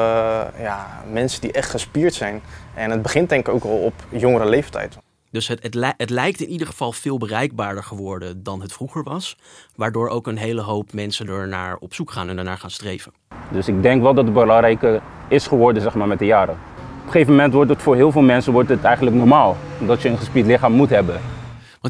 ja, 0.60 0.86
mensen 1.12 1.40
die 1.40 1.52
echt 1.52 1.70
gespierd 1.70 2.14
zijn. 2.14 2.40
En 2.74 2.90
het 2.90 3.02
begint 3.02 3.28
denk 3.28 3.48
ik 3.48 3.54
ook 3.54 3.64
al 3.64 3.78
op 3.78 3.94
jongere 4.08 4.48
leeftijd. 4.48 4.98
Dus 5.30 5.48
het, 5.48 5.62
het, 5.62 5.94
het, 5.96 6.10
lijkt 6.10 6.40
in 6.40 6.48
ieder 6.48 6.66
geval 6.66 6.92
veel 6.92 7.18
bereikbaarder 7.18 7.84
geworden 7.84 8.42
dan 8.42 8.60
het 8.60 8.72
vroeger 8.72 9.02
was. 9.02 9.36
Waardoor 9.76 10.08
ook 10.08 10.26
een 10.26 10.38
hele 10.38 10.60
hoop 10.60 10.92
mensen 10.92 11.28
er 11.28 11.48
naar 11.48 11.76
op 11.76 11.94
zoek 11.94 12.10
gaan 12.10 12.28
en 12.28 12.38
ernaar 12.38 12.58
gaan 12.58 12.70
streven. 12.70 13.12
Dus 13.50 13.68
ik 13.68 13.82
denk 13.82 14.02
wel 14.02 14.14
dat 14.14 14.24
het 14.24 14.34
belangrijker 14.34 15.00
is 15.28 15.46
geworden 15.46 15.82
zeg 15.82 15.94
maar, 15.94 16.06
met 16.06 16.18
de 16.18 16.24
jaren. 16.24 16.54
Op 16.54 17.04
een 17.04 17.10
gegeven 17.10 17.32
moment 17.32 17.52
wordt 17.52 17.70
het 17.70 17.82
voor 17.82 17.96
heel 17.96 18.12
veel 18.12 18.22
mensen 18.22 18.52
wordt 18.52 18.68
het 18.68 18.84
eigenlijk 18.84 19.16
normaal. 19.16 19.56
Dat 19.86 20.02
je 20.02 20.08
een 20.08 20.18
gespierd 20.18 20.46
lichaam 20.46 20.72
moet 20.72 20.90
hebben. 20.90 21.20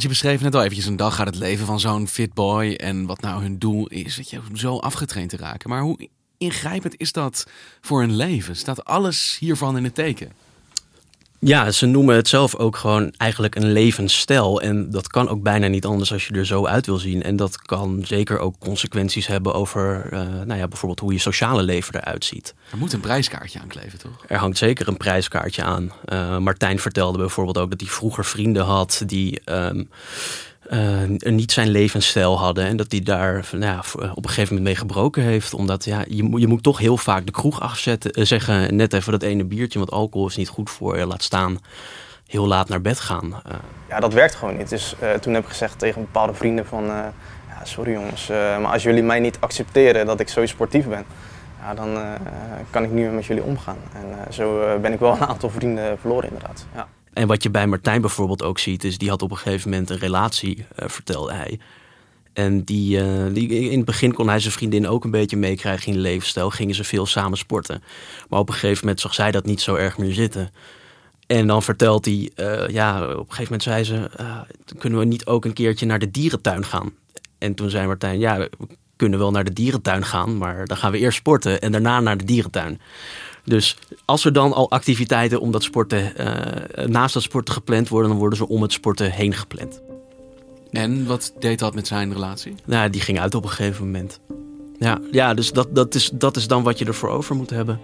Je 0.02 0.08
beschreef 0.08 0.40
net 0.40 0.54
al 0.54 0.62
eventjes 0.62 0.86
een 0.86 0.96
dag 0.96 1.14
gaat 1.14 1.26
het 1.26 1.36
leven 1.36 1.66
van 1.66 1.80
zo'n 1.80 2.08
fitboy. 2.08 2.72
En 2.72 3.06
wat 3.06 3.20
nou 3.20 3.42
hun 3.42 3.58
doel 3.58 3.86
is. 3.86 4.16
Dat 4.16 4.30
je 4.30 4.40
zo 4.54 4.78
afgetraind 4.78 5.30
te 5.30 5.36
raken. 5.36 5.70
Maar 5.70 5.80
hoe 5.82 6.08
ingrijpend 6.38 6.94
is 6.96 7.12
dat 7.12 7.46
voor 7.80 8.00
hun 8.00 8.16
leven? 8.16 8.56
Staat 8.56 8.84
alles 8.84 9.36
hiervan 9.40 9.76
in 9.76 9.84
het 9.84 9.94
teken? 9.94 10.32
Ja, 11.40 11.70
ze 11.70 11.86
noemen 11.86 12.16
het 12.16 12.28
zelf 12.28 12.56
ook 12.56 12.76
gewoon 12.76 13.12
eigenlijk 13.16 13.54
een 13.54 13.72
levensstijl. 13.72 14.60
En 14.60 14.90
dat 14.90 15.08
kan 15.08 15.28
ook 15.28 15.42
bijna 15.42 15.66
niet 15.66 15.84
anders 15.84 16.12
als 16.12 16.26
je 16.26 16.34
er 16.34 16.46
zo 16.46 16.66
uit 16.66 16.86
wil 16.86 16.98
zien. 16.98 17.22
En 17.22 17.36
dat 17.36 17.62
kan 17.62 18.02
zeker 18.04 18.38
ook 18.38 18.58
consequenties 18.58 19.26
hebben 19.26 19.54
over 19.54 20.08
uh, 20.12 20.20
nou 20.20 20.58
ja, 20.58 20.68
bijvoorbeeld 20.68 21.00
hoe 21.00 21.12
je 21.12 21.18
sociale 21.18 21.62
leven 21.62 21.94
eruit 21.94 22.24
ziet. 22.24 22.54
Er 22.70 22.78
moet 22.78 22.92
een 22.92 23.00
prijskaartje 23.00 23.60
aan 23.60 23.68
kleven, 23.68 23.98
toch? 23.98 24.24
Er 24.26 24.38
hangt 24.38 24.58
zeker 24.58 24.88
een 24.88 24.96
prijskaartje 24.96 25.62
aan. 25.62 25.92
Uh, 26.12 26.38
Martijn 26.38 26.78
vertelde 26.78 27.18
bijvoorbeeld 27.18 27.58
ook 27.58 27.70
dat 27.70 27.80
hij 27.80 27.90
vroeger 27.90 28.24
vrienden 28.24 28.64
had 28.64 29.02
die. 29.06 29.40
Um, 29.44 29.88
uh, 30.70 31.30
niet 31.30 31.52
zijn 31.52 31.68
levensstijl 31.68 32.38
hadden. 32.38 32.64
En 32.64 32.76
dat 32.76 32.90
hij 32.90 33.00
daar 33.00 33.48
nou 33.52 33.64
ja, 33.64 33.78
op 34.14 34.24
een 34.24 34.28
gegeven 34.28 34.54
moment 34.54 34.62
mee 34.62 34.74
gebroken 34.76 35.22
heeft. 35.22 35.54
Omdat 35.54 35.84
ja, 35.84 36.04
je, 36.08 36.30
je 36.38 36.46
moet 36.46 36.62
toch 36.62 36.78
heel 36.78 36.96
vaak 36.96 37.26
de 37.26 37.32
kroeg 37.32 37.60
afzetten. 37.60 38.18
Uh, 38.18 38.24
zeggen 38.24 38.76
net 38.76 38.92
even 38.92 39.12
dat 39.12 39.22
ene 39.22 39.44
biertje, 39.44 39.78
want 39.78 39.90
alcohol 39.90 40.26
is 40.26 40.36
niet 40.36 40.48
goed 40.48 40.70
voor 40.70 40.98
je. 40.98 41.06
Laat 41.06 41.22
staan 41.22 41.58
heel 42.26 42.46
laat 42.46 42.68
naar 42.68 42.80
bed 42.80 43.00
gaan. 43.00 43.26
Uh. 43.26 43.52
Ja, 43.88 44.00
dat 44.00 44.12
werkt 44.12 44.34
gewoon 44.34 44.56
niet. 44.56 44.68
Dus 44.68 44.94
toen 45.20 45.34
heb 45.34 45.42
ik 45.42 45.48
gezegd 45.48 45.78
tegen 45.78 46.00
bepaalde 46.00 46.34
vrienden 46.34 46.66
van... 46.66 46.84
Ja, 46.84 47.64
sorry 47.64 47.92
jongens, 47.92 48.28
maar 48.28 48.72
als 48.72 48.82
jullie 48.82 49.02
mij 49.02 49.20
niet 49.20 49.36
accepteren 49.40 50.06
dat 50.06 50.20
ik 50.20 50.28
zo 50.28 50.46
sportief 50.46 50.86
ben, 50.86 51.04
ja, 51.60 51.74
dan 51.74 51.98
kan 52.70 52.84
ik 52.84 52.90
niet 52.90 53.04
meer 53.04 53.12
met 53.12 53.26
jullie 53.26 53.42
omgaan. 53.42 53.76
En 53.92 54.32
zo 54.32 54.78
ben 54.80 54.92
ik 54.92 54.98
wel 54.98 55.12
een 55.12 55.26
aantal 55.26 55.50
vrienden 55.50 55.98
verloren 55.98 56.28
inderdaad. 56.28 56.66
Ja. 56.74 56.88
En 57.12 57.26
wat 57.26 57.42
je 57.42 57.50
bij 57.50 57.66
Martijn 57.66 58.00
bijvoorbeeld 58.00 58.42
ook 58.42 58.58
ziet, 58.58 58.84
is 58.84 58.98
die 58.98 59.08
had 59.08 59.22
op 59.22 59.30
een 59.30 59.36
gegeven 59.36 59.70
moment 59.70 59.90
een 59.90 59.98
relatie, 59.98 60.66
vertelde 60.76 61.32
hij. 61.32 61.58
En 62.32 62.64
die, 62.64 63.02
die, 63.32 63.48
in 63.48 63.76
het 63.76 63.86
begin 63.86 64.12
kon 64.12 64.28
hij 64.28 64.40
zijn 64.40 64.52
vriendin 64.52 64.88
ook 64.88 65.04
een 65.04 65.10
beetje 65.10 65.36
meekrijgen 65.36 65.92
in 65.92 65.98
levensstijl. 65.98 66.50
Gingen 66.50 66.74
ze 66.74 66.84
veel 66.84 67.06
samen 67.06 67.38
sporten. 67.38 67.82
Maar 68.28 68.38
op 68.38 68.48
een 68.48 68.54
gegeven 68.54 68.78
moment 68.80 69.00
zag 69.00 69.14
zij 69.14 69.30
dat 69.30 69.44
niet 69.44 69.60
zo 69.60 69.74
erg 69.74 69.98
meer 69.98 70.12
zitten. 70.12 70.50
En 71.26 71.46
dan 71.46 71.62
vertelt 71.62 72.04
hij, 72.04 72.30
uh, 72.36 72.68
ja, 72.68 73.02
op 73.02 73.10
een 73.10 73.34
gegeven 73.34 73.42
moment 73.42 73.62
zei 73.62 73.84
ze, 73.84 74.10
kunnen 74.78 74.98
we 74.98 75.04
niet 75.04 75.26
ook 75.26 75.44
een 75.44 75.52
keertje 75.52 75.86
naar 75.86 75.98
de 75.98 76.10
dierentuin 76.10 76.64
gaan? 76.64 76.92
En 77.38 77.54
toen 77.54 77.70
zei 77.70 77.86
Martijn, 77.86 78.18
ja, 78.18 78.38
we 78.38 78.50
kunnen 78.96 79.18
wel 79.18 79.30
naar 79.30 79.44
de 79.44 79.52
dierentuin 79.52 80.04
gaan, 80.04 80.38
maar 80.38 80.66
dan 80.66 80.76
gaan 80.76 80.92
we 80.92 80.98
eerst 80.98 81.18
sporten 81.18 81.60
en 81.60 81.72
daarna 81.72 82.00
naar 82.00 82.16
de 82.16 82.24
dierentuin. 82.24 82.80
Dus 83.48 83.76
als 84.04 84.24
er 84.24 84.32
dan 84.32 84.52
al 84.52 84.70
activiteiten 84.70 85.40
om 85.40 85.50
dat 85.50 85.62
sporten, 85.62 86.12
uh, 86.18 86.86
naast 86.86 87.14
dat 87.14 87.22
sporten 87.22 87.54
gepland 87.54 87.88
worden, 87.88 88.10
dan 88.10 88.18
worden 88.18 88.38
ze 88.38 88.48
om 88.48 88.62
het 88.62 88.72
sporten 88.72 89.10
heen 89.10 89.34
gepland. 89.34 89.80
En 90.70 91.06
wat 91.06 91.32
deed 91.38 91.58
dat 91.58 91.74
met 91.74 91.86
zijn 91.86 92.12
relatie? 92.12 92.54
Nou, 92.64 92.90
die 92.90 93.00
ging 93.00 93.20
uit 93.20 93.34
op 93.34 93.42
een 93.42 93.50
gegeven 93.50 93.84
moment. 93.84 94.20
Ja, 94.78 95.00
ja 95.10 95.34
dus 95.34 95.52
dat, 95.52 95.74
dat, 95.74 95.94
is, 95.94 96.10
dat 96.12 96.36
is 96.36 96.46
dan 96.46 96.62
wat 96.62 96.78
je 96.78 96.84
ervoor 96.84 97.08
over 97.08 97.36
moet 97.36 97.50
hebben. 97.50 97.80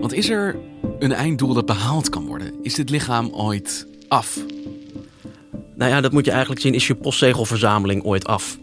Want 0.00 0.12
is 0.12 0.28
er 0.28 0.58
een 0.98 1.12
einddoel 1.12 1.54
dat 1.54 1.66
behaald 1.66 2.08
kan 2.08 2.26
worden? 2.26 2.54
Is 2.62 2.74
dit 2.74 2.90
lichaam 2.90 3.28
ooit 3.32 3.86
af? 4.08 4.38
Nou 5.74 5.90
ja, 5.90 6.00
dat 6.00 6.12
moet 6.12 6.24
je 6.24 6.30
eigenlijk 6.30 6.60
zien. 6.60 6.74
Is 6.74 6.86
je 6.86 6.94
postzegelverzameling 6.94 8.04
ooit 8.04 8.26
af? 8.26 8.58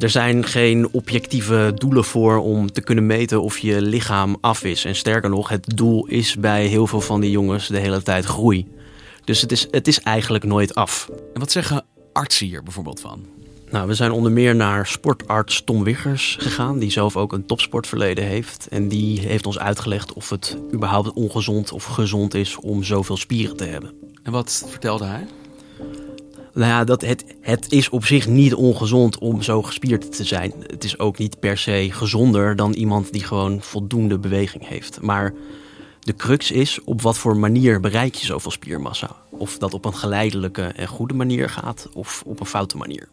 Er 0.00 0.10
zijn 0.10 0.44
geen 0.44 0.88
objectieve 0.92 1.72
doelen 1.74 2.04
voor 2.04 2.36
om 2.36 2.72
te 2.72 2.80
kunnen 2.80 3.06
meten 3.06 3.42
of 3.42 3.58
je 3.58 3.82
lichaam 3.82 4.36
af 4.40 4.64
is. 4.64 4.84
En 4.84 4.94
sterker 4.94 5.30
nog, 5.30 5.48
het 5.48 5.76
doel 5.76 6.06
is 6.06 6.36
bij 6.36 6.66
heel 6.66 6.86
veel 6.86 7.00
van 7.00 7.20
die 7.20 7.30
jongens 7.30 7.68
de 7.68 7.78
hele 7.78 8.02
tijd 8.02 8.24
groei. 8.24 8.66
Dus 9.24 9.40
het 9.40 9.52
is, 9.52 9.66
het 9.70 9.88
is 9.88 10.00
eigenlijk 10.00 10.44
nooit 10.44 10.74
af. 10.74 11.10
En 11.34 11.40
wat 11.40 11.52
zeggen 11.52 11.84
artsen 12.12 12.46
hier 12.46 12.62
bijvoorbeeld 12.62 13.00
van? 13.00 13.26
Nou, 13.70 13.86
we 13.86 13.94
zijn 13.94 14.12
onder 14.12 14.32
meer 14.32 14.56
naar 14.56 14.86
sportarts 14.86 15.64
Tom 15.64 15.84
Wiggers 15.84 16.36
gegaan, 16.40 16.78
die 16.78 16.90
zelf 16.90 17.16
ook 17.16 17.32
een 17.32 17.46
topsportverleden 17.46 18.24
heeft. 18.24 18.66
En 18.70 18.88
die 18.88 19.20
heeft 19.20 19.46
ons 19.46 19.58
uitgelegd 19.58 20.12
of 20.12 20.30
het 20.30 20.56
überhaupt 20.72 21.12
ongezond 21.12 21.72
of 21.72 21.84
gezond 21.84 22.34
is 22.34 22.56
om 22.56 22.82
zoveel 22.82 23.16
spieren 23.16 23.56
te 23.56 23.64
hebben. 23.64 23.92
En 24.22 24.32
wat 24.32 24.64
vertelde 24.68 25.04
hij? 25.04 25.26
Nou 26.54 26.68
ja, 26.68 26.84
dat 26.84 27.00
het, 27.00 27.24
het 27.40 27.72
is 27.72 27.88
op 27.88 28.04
zich 28.04 28.26
niet 28.26 28.54
ongezond 28.54 29.18
om 29.18 29.42
zo 29.42 29.62
gespierd 29.62 30.16
te 30.16 30.24
zijn. 30.24 30.52
Het 30.66 30.84
is 30.84 30.98
ook 30.98 31.18
niet 31.18 31.40
per 31.40 31.58
se 31.58 31.88
gezonder 31.90 32.56
dan 32.56 32.72
iemand 32.72 33.12
die 33.12 33.24
gewoon 33.24 33.60
voldoende 33.62 34.18
beweging 34.18 34.68
heeft. 34.68 35.00
Maar 35.00 35.34
de 36.00 36.14
crux 36.14 36.50
is 36.50 36.80
op 36.84 37.02
wat 37.02 37.18
voor 37.18 37.36
manier 37.36 37.80
bereik 37.80 38.14
je 38.14 38.26
zoveel 38.26 38.50
spiermassa. 38.50 39.16
Of 39.30 39.58
dat 39.58 39.74
op 39.74 39.84
een 39.84 39.94
geleidelijke 39.94 40.62
en 40.62 40.86
goede 40.86 41.14
manier 41.14 41.50
gaat 41.50 41.88
of 41.92 42.22
op 42.26 42.40
een 42.40 42.46
foute 42.46 42.76
manier. 42.76 43.08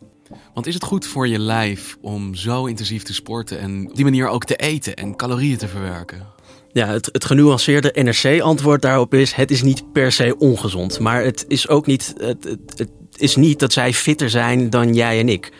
Want 0.54 0.68
is 0.68 0.74
het 0.74 0.84
goed 0.84 1.06
voor 1.06 1.28
je 1.28 1.40
lijf 1.40 1.98
om 2.02 2.36
zo 2.36 2.66
intensief 2.66 3.04
te 3.04 3.14
sporten 3.14 3.60
en 3.60 3.88
op 3.90 3.96
die 3.96 4.04
manier 4.04 4.28
ook 4.28 4.46
te 4.46 4.56
eten 4.56 4.96
en 4.96 5.16
calorieën 5.16 5.58
te 5.58 5.68
verwerken? 5.68 6.28
Ja, 6.72 6.88
het, 6.88 7.10
het 7.12 7.26
genuanceerde 7.26 7.94
NRC-antwoord 8.04 8.82
daarop 8.82 9.14
is: 9.14 9.34
het 9.34 9.52
is 9.52 9.64
niet 9.64 9.92
per 9.92 10.12
se 10.12 10.38
ongezond. 10.38 11.00
Maar 11.00 11.24
het 11.24 11.46
is 11.48 11.68
ook 11.68 11.86
niet, 11.86 12.14
het, 12.18 12.44
het, 12.44 12.60
het 12.76 12.90
is 13.16 13.36
niet 13.36 13.60
dat 13.60 13.74
zij 13.74 13.94
fitter 13.94 14.30
zijn 14.30 14.70
dan 14.70 14.94
jij 14.94 15.20
en 15.20 15.30
ik. 15.30 15.52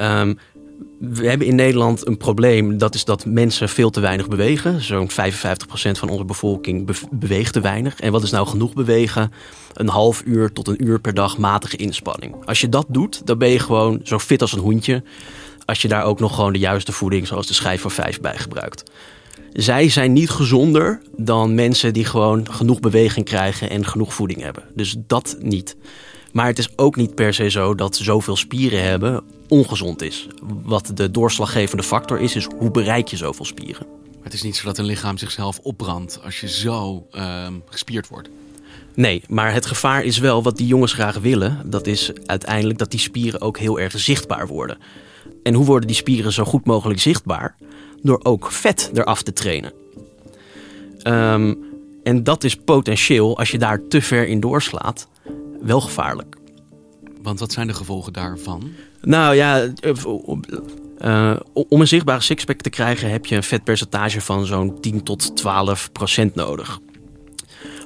Um, 0.00 0.38
we 0.98 1.28
hebben 1.28 1.46
in 1.46 1.54
Nederland 1.54 2.06
een 2.06 2.16
probleem. 2.16 2.78
Dat 2.78 2.94
is 2.94 3.04
dat 3.04 3.24
mensen 3.24 3.68
veel 3.68 3.90
te 3.90 4.00
weinig 4.00 4.28
bewegen. 4.28 4.82
Zo'n 4.82 5.10
55% 5.10 5.12
van 5.72 6.08
onze 6.08 6.24
bevolking 6.24 6.96
beweegt 7.10 7.52
te 7.52 7.60
weinig. 7.60 8.00
En 8.00 8.12
wat 8.12 8.22
is 8.22 8.30
nou 8.30 8.46
genoeg 8.46 8.72
bewegen? 8.72 9.32
Een 9.72 9.88
half 9.88 10.22
uur 10.24 10.52
tot 10.52 10.68
een 10.68 10.84
uur 10.86 11.00
per 11.00 11.14
dag 11.14 11.38
matige 11.38 11.76
inspanning. 11.76 12.34
Als 12.44 12.60
je 12.60 12.68
dat 12.68 12.86
doet, 12.88 13.26
dan 13.26 13.38
ben 13.38 13.48
je 13.48 13.58
gewoon 13.58 14.00
zo 14.02 14.18
fit 14.18 14.40
als 14.40 14.52
een 14.52 14.58
hoentje. 14.58 15.02
Als 15.64 15.82
je 15.82 15.88
daar 15.88 16.04
ook 16.04 16.20
nog 16.20 16.34
gewoon 16.34 16.52
de 16.52 16.58
juiste 16.58 16.92
voeding, 16.92 17.26
zoals 17.26 17.46
de 17.46 17.54
schijf 17.54 17.80
van 17.80 17.90
vijf, 17.90 18.20
bij 18.20 18.36
gebruikt. 18.36 18.90
Zij 19.52 19.88
zijn 19.88 20.12
niet 20.12 20.30
gezonder 20.30 21.00
dan 21.16 21.54
mensen 21.54 21.92
die 21.92 22.04
gewoon 22.04 22.52
genoeg 22.52 22.80
beweging 22.80 23.26
krijgen 23.26 23.70
en 23.70 23.86
genoeg 23.86 24.14
voeding 24.14 24.42
hebben. 24.42 24.64
Dus 24.74 24.96
dat 25.06 25.36
niet. 25.40 25.76
Maar 26.32 26.46
het 26.46 26.58
is 26.58 26.68
ook 26.76 26.96
niet 26.96 27.14
per 27.14 27.34
se 27.34 27.50
zo 27.50 27.74
dat 27.74 27.96
zoveel 27.96 28.36
spieren 28.36 28.82
hebben 28.82 29.22
ongezond 29.48 30.02
is. 30.02 30.26
Wat 30.62 30.90
de 30.94 31.10
doorslaggevende 31.10 31.82
factor 31.82 32.20
is, 32.20 32.36
is 32.36 32.48
hoe 32.58 32.70
bereik 32.70 33.08
je 33.08 33.16
zoveel 33.16 33.44
spieren. 33.44 33.86
Maar 34.14 34.24
het 34.24 34.32
is 34.32 34.42
niet 34.42 34.56
zo 34.56 34.66
dat 34.66 34.78
een 34.78 34.84
lichaam 34.84 35.18
zichzelf 35.18 35.58
opbrandt 35.58 36.20
als 36.24 36.40
je 36.40 36.48
zo 36.48 37.06
uh, 37.12 37.46
gespierd 37.64 38.08
wordt. 38.08 38.28
Nee, 38.94 39.22
maar 39.28 39.52
het 39.52 39.66
gevaar 39.66 40.04
is 40.04 40.18
wel 40.18 40.42
wat 40.42 40.56
die 40.56 40.66
jongens 40.66 40.92
graag 40.92 41.18
willen. 41.18 41.62
Dat 41.64 41.86
is 41.86 42.12
uiteindelijk 42.26 42.78
dat 42.78 42.90
die 42.90 43.00
spieren 43.00 43.40
ook 43.40 43.58
heel 43.58 43.80
erg 43.80 44.00
zichtbaar 44.00 44.46
worden. 44.46 44.78
En 45.42 45.54
hoe 45.54 45.64
worden 45.64 45.86
die 45.86 45.96
spieren 45.96 46.32
zo 46.32 46.44
goed 46.44 46.66
mogelijk 46.66 47.00
zichtbaar? 47.00 47.56
Door 48.02 48.20
ook 48.22 48.52
vet 48.52 48.90
eraf 48.94 49.22
te 49.22 49.32
trainen. 49.32 49.72
Um, 51.02 51.58
en 52.02 52.24
dat 52.24 52.44
is 52.44 52.56
potentieel, 52.56 53.38
als 53.38 53.50
je 53.50 53.58
daar 53.58 53.80
te 53.88 54.02
ver 54.02 54.26
in 54.26 54.40
doorslaat, 54.40 55.08
wel 55.60 55.80
gevaarlijk. 55.80 56.36
Want 57.22 57.40
wat 57.40 57.52
zijn 57.52 57.66
de 57.66 57.74
gevolgen 57.74 58.12
daarvan? 58.12 58.70
Nou 59.00 59.34
ja, 59.34 59.68
uh, 61.00 61.36
om 61.52 61.80
een 61.80 61.88
zichtbare 61.88 62.20
sixpack 62.20 62.60
te 62.60 62.70
krijgen 62.70 63.10
heb 63.10 63.26
je 63.26 63.36
een 63.36 63.42
vetpercentage 63.42 64.20
van 64.20 64.46
zo'n 64.46 64.80
10 64.80 65.02
tot 65.02 65.36
12 65.36 65.92
procent 65.92 66.34
nodig. 66.34 66.80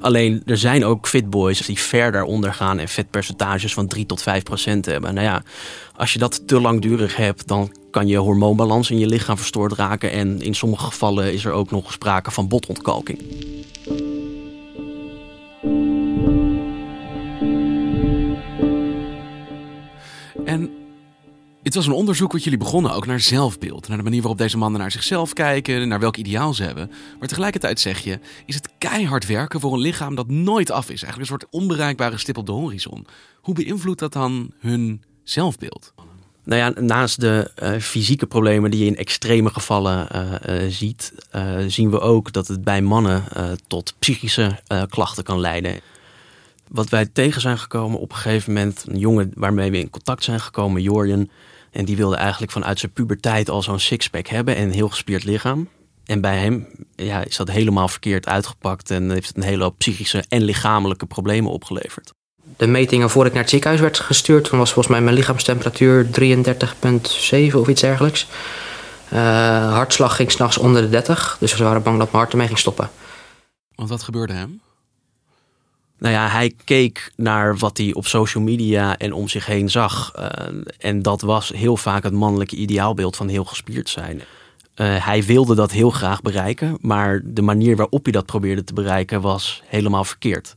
Alleen 0.00 0.42
er 0.46 0.58
zijn 0.58 0.84
ook 0.84 1.08
fitboys 1.08 1.66
die 1.66 1.78
ver 1.78 2.12
daaronder 2.12 2.54
gaan 2.54 2.78
en 2.78 2.88
vetpercentages 2.88 3.74
van 3.74 3.86
3 3.86 4.06
tot 4.06 4.22
5 4.22 4.42
procent 4.42 4.86
hebben. 4.86 5.14
Nou 5.14 5.26
ja, 5.26 5.42
als 5.96 6.12
je 6.12 6.18
dat 6.18 6.48
te 6.48 6.60
langdurig 6.60 7.16
hebt, 7.16 7.48
dan 7.48 7.76
kan 7.90 8.06
je 8.06 8.16
hormoonbalans 8.16 8.90
in 8.90 8.98
je 8.98 9.06
lichaam 9.06 9.36
verstoord 9.36 9.72
raken. 9.72 10.10
En 10.10 10.40
in 10.40 10.54
sommige 10.54 10.84
gevallen 10.84 11.32
is 11.32 11.44
er 11.44 11.52
ook 11.52 11.70
nog 11.70 11.92
sprake 11.92 12.30
van 12.30 12.48
botontkalking. 12.48 13.18
Het 21.74 21.84
was 21.84 21.92
een 21.92 22.00
onderzoek 22.00 22.32
wat 22.32 22.44
jullie 22.44 22.58
begonnen 22.58 22.92
ook 22.92 23.06
naar 23.06 23.20
zelfbeeld. 23.20 23.88
Naar 23.88 23.96
de 23.96 24.02
manier 24.02 24.20
waarop 24.20 24.38
deze 24.38 24.58
mannen 24.58 24.80
naar 24.80 24.90
zichzelf 24.90 25.32
kijken, 25.32 25.88
naar 25.88 26.00
welk 26.00 26.16
ideaal 26.16 26.54
ze 26.54 26.62
hebben. 26.62 26.90
Maar 27.18 27.28
tegelijkertijd 27.28 27.80
zeg 27.80 27.98
je, 27.98 28.18
is 28.46 28.54
het 28.54 28.68
keihard 28.78 29.26
werken 29.26 29.60
voor 29.60 29.72
een 29.72 29.80
lichaam 29.80 30.14
dat 30.14 30.28
nooit 30.28 30.70
af 30.70 30.84
is. 30.84 31.02
Eigenlijk 31.02 31.18
een 31.20 31.38
soort 31.38 31.46
onbereikbare 31.50 32.18
stip 32.18 32.36
op 32.36 32.46
de 32.46 32.52
horizon. 32.52 33.06
Hoe 33.40 33.54
beïnvloedt 33.54 33.98
dat 33.98 34.12
dan 34.12 34.52
hun 34.58 35.02
zelfbeeld? 35.24 35.92
Nou 36.44 36.60
ja, 36.60 36.80
naast 36.80 37.20
de 37.20 37.50
uh, 37.62 37.78
fysieke 37.78 38.26
problemen 38.26 38.70
die 38.70 38.80
je 38.80 38.86
in 38.86 38.96
extreme 38.96 39.50
gevallen 39.50 40.08
uh, 40.14 40.62
uh, 40.62 40.70
ziet, 40.70 41.12
zien 41.66 41.90
we 41.90 42.00
ook 42.00 42.32
dat 42.32 42.48
het 42.48 42.64
bij 42.64 42.82
mannen 42.82 43.24
tot 43.66 43.94
psychische 43.98 44.58
klachten 44.88 45.24
kan 45.24 45.40
leiden 45.40 45.80
wat 46.72 46.88
wij 46.88 47.06
tegen 47.06 47.40
zijn 47.40 47.58
gekomen 47.58 47.98
op 47.98 48.10
een 48.10 48.16
gegeven 48.16 48.52
moment, 48.52 48.84
een 48.88 48.98
jongen 48.98 49.30
waarmee 49.34 49.70
we 49.70 49.78
in 49.78 49.90
contact 49.90 50.24
zijn 50.24 50.40
gekomen, 50.40 50.82
Jorjen. 50.82 51.30
En 51.72 51.84
die 51.84 51.96
wilde 51.96 52.16
eigenlijk 52.16 52.52
vanuit 52.52 52.78
zijn 52.78 52.92
puberteit 52.92 53.50
al 53.50 53.62
zo'n 53.62 53.78
sixpack 53.78 54.26
hebben 54.26 54.56
en 54.56 54.62
een 54.62 54.72
heel 54.72 54.88
gespierd 54.88 55.24
lichaam. 55.24 55.68
En 56.04 56.20
bij 56.20 56.38
hem 56.38 56.68
ja, 56.94 57.24
is 57.24 57.36
dat 57.36 57.50
helemaal 57.50 57.88
verkeerd 57.88 58.26
uitgepakt 58.26 58.90
en 58.90 59.10
heeft 59.10 59.28
het 59.28 59.36
een 59.36 59.42
hele 59.42 59.62
hoop 59.62 59.78
psychische 59.78 60.24
en 60.28 60.42
lichamelijke 60.42 61.06
problemen 61.06 61.50
opgeleverd. 61.50 62.12
De 62.56 62.66
metingen 62.66 63.10
voor 63.10 63.26
ik 63.26 63.32
naar 63.32 63.40
het 63.40 63.50
ziekenhuis 63.50 63.80
werd 63.80 63.98
gestuurd, 63.98 64.44
toen 64.44 64.58
was 64.58 64.72
volgens 64.72 64.94
mij 64.94 65.04
mijn 65.04 65.16
lichaamstemperatuur 65.16 66.06
33,7 67.50 67.54
of 67.54 67.68
iets 67.68 67.80
dergelijks. 67.80 68.26
Uh, 69.12 69.18
hartslag 69.72 70.16
ging 70.16 70.30
s'nachts 70.30 70.58
onder 70.58 70.82
de 70.82 70.88
30, 70.88 71.36
dus 71.40 71.56
we 71.56 71.64
waren 71.64 71.82
bang 71.82 71.98
dat 71.98 72.06
mijn 72.06 72.18
hart 72.18 72.32
ermee 72.32 72.46
ging 72.46 72.58
stoppen. 72.58 72.90
Want 73.74 73.88
wat 73.88 74.02
gebeurde 74.02 74.32
hem? 74.32 74.60
Nou 76.02 76.14
ja, 76.14 76.28
hij 76.28 76.52
keek 76.64 77.12
naar 77.16 77.56
wat 77.56 77.78
hij 77.78 77.94
op 77.94 78.06
social 78.06 78.44
media 78.44 78.99
en 78.99 79.12
om 79.12 79.28
zich 79.28 79.47
heen 79.47 79.71
zag. 79.71 80.12
Uh, 80.18 80.26
en 80.78 81.02
dat 81.02 81.21
was 81.21 81.49
heel 81.49 81.76
vaak 81.76 82.02
het 82.02 82.12
mannelijke 82.12 82.56
ideaalbeeld 82.56 83.16
van 83.16 83.28
heel 83.28 83.44
gespierd 83.44 83.88
zijn. 83.88 84.16
Uh, 84.16 85.06
hij 85.06 85.25
wilde 85.25 85.54
dat 85.54 85.71
heel 85.71 85.90
graag 85.90 86.23
bereiken, 86.23 86.78
maar 86.80 87.21
de 87.25 87.42
manier 87.42 87.76
waarop 87.76 88.02
hij 88.02 88.12
dat 88.12 88.26
probeerde 88.26 88.64
te 88.64 88.73
bereiken 88.73 89.21
was 89.21 89.62
helemaal 89.66 90.04
verkeerd. 90.04 90.56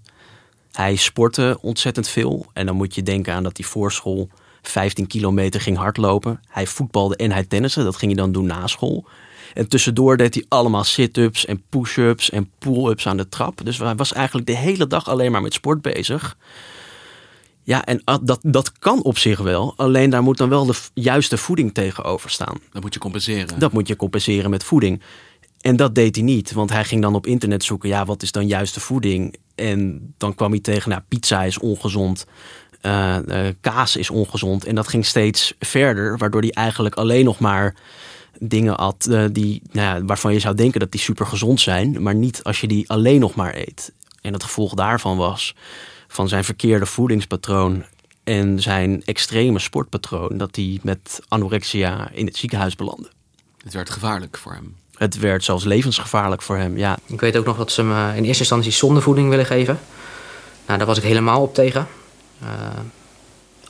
Hij 0.71 0.95
sportte 0.95 1.57
ontzettend 1.61 2.07
veel 2.07 2.45
en 2.53 2.65
dan 2.65 2.75
moet 2.75 2.95
je 2.95 3.03
denken 3.03 3.33
aan 3.33 3.43
dat 3.43 3.57
hij 3.57 3.65
voor 3.65 3.91
school 3.91 4.29
15 4.61 5.07
kilometer 5.07 5.61
ging 5.61 5.77
hardlopen. 5.77 6.41
Hij 6.47 6.67
voetbalde 6.67 7.15
en 7.15 7.31
hij 7.31 7.43
tennissen, 7.43 7.83
dat 7.83 7.95
ging 7.95 8.11
hij 8.11 8.21
dan 8.21 8.31
doen 8.31 8.45
na 8.45 8.67
school. 8.67 9.05
En 9.53 9.67
tussendoor 9.67 10.17
deed 10.17 10.33
hij 10.33 10.45
allemaal 10.47 10.83
sit-ups 10.83 11.45
en 11.45 11.63
push-ups 11.69 12.29
en 12.29 12.51
pull-ups 12.59 13.07
aan 13.07 13.17
de 13.17 13.29
trap. 13.29 13.61
Dus 13.65 13.77
hij 13.77 13.95
was 13.95 14.13
eigenlijk 14.13 14.47
de 14.47 14.55
hele 14.55 14.87
dag 14.87 15.09
alleen 15.09 15.31
maar 15.31 15.41
met 15.41 15.53
sport 15.53 15.81
bezig. 15.81 16.37
Ja, 17.63 17.85
en 17.85 18.01
dat, 18.23 18.39
dat 18.41 18.71
kan 18.79 19.03
op 19.03 19.17
zich 19.17 19.39
wel. 19.39 19.73
Alleen 19.75 20.09
daar 20.09 20.23
moet 20.23 20.37
dan 20.37 20.49
wel 20.49 20.65
de 20.65 20.75
juiste 20.93 21.37
voeding 21.37 21.73
tegenover 21.73 22.29
staan. 22.29 22.57
Dat 22.71 22.81
moet 22.81 22.93
je 22.93 22.99
compenseren. 22.99 23.59
Dat 23.59 23.71
moet 23.71 23.87
je 23.87 23.95
compenseren 23.95 24.49
met 24.49 24.63
voeding. 24.63 25.01
En 25.61 25.75
dat 25.75 25.95
deed 25.95 26.15
hij 26.15 26.23
niet, 26.23 26.51
want 26.51 26.69
hij 26.69 26.83
ging 26.83 27.01
dan 27.01 27.15
op 27.15 27.27
internet 27.27 27.63
zoeken, 27.63 27.89
ja, 27.89 28.05
wat 28.05 28.21
is 28.21 28.31
dan 28.31 28.47
juiste 28.47 28.79
voeding? 28.79 29.35
En 29.55 30.13
dan 30.17 30.35
kwam 30.35 30.51
hij 30.51 30.59
tegen, 30.59 30.89
nou, 30.89 31.01
pizza 31.07 31.43
is 31.43 31.59
ongezond, 31.59 32.25
uh, 32.81 33.17
uh, 33.27 33.47
kaas 33.61 33.95
is 33.95 34.09
ongezond. 34.09 34.65
En 34.65 34.75
dat 34.75 34.87
ging 34.87 35.05
steeds 35.05 35.53
verder, 35.59 36.17
waardoor 36.17 36.41
hij 36.41 36.51
eigenlijk 36.51 36.95
alleen 36.95 37.25
nog 37.25 37.39
maar 37.39 37.75
dingen 38.39 38.73
had 38.79 39.07
uh, 39.09 39.25
die, 39.31 39.61
nou 39.71 39.97
ja, 39.97 40.05
waarvan 40.05 40.33
je 40.33 40.39
zou 40.39 40.55
denken 40.55 40.79
dat 40.79 40.91
die 40.91 41.01
super 41.01 41.25
gezond 41.25 41.61
zijn, 41.61 42.01
maar 42.01 42.15
niet 42.15 42.43
als 42.43 42.61
je 42.61 42.67
die 42.67 42.89
alleen 42.89 43.19
nog 43.19 43.35
maar 43.35 43.55
eet. 43.55 43.93
En 44.21 44.33
het 44.33 44.43
gevolg 44.43 44.73
daarvan 44.73 45.17
was 45.17 45.55
van 46.07 46.27
zijn 46.27 46.43
verkeerde 46.43 46.85
voedingspatroon 46.85 47.85
en 48.23 48.61
zijn 48.61 49.03
extreme 49.05 49.59
sportpatroon, 49.59 50.37
dat 50.37 50.55
hij 50.55 50.79
met 50.83 51.19
anorexia 51.27 52.09
in 52.11 52.25
het 52.25 52.37
ziekenhuis 52.37 52.75
belandde. 52.75 53.09
Het 53.63 53.73
werd 53.73 53.89
gevaarlijk 53.89 54.37
voor 54.37 54.53
hem. 54.53 54.75
Het 54.97 55.19
werd 55.19 55.43
zelfs 55.43 55.63
levensgevaarlijk 55.63 56.41
voor 56.41 56.57
hem, 56.57 56.77
ja. 56.77 56.97
Ik 57.05 57.19
weet 57.19 57.37
ook 57.37 57.45
nog 57.45 57.57
dat 57.57 57.71
ze 57.71 57.83
me 57.83 58.07
in 58.15 58.23
eerste 58.23 58.39
instantie 58.39 58.71
zonder 58.71 59.03
voeding 59.03 59.29
willen 59.29 59.45
geven. 59.45 59.79
Nou, 60.65 60.77
daar 60.77 60.87
was 60.87 60.97
ik 60.97 61.03
helemaal 61.03 61.41
op 61.41 61.53
tegen. 61.53 61.87
Uh, 62.43 62.49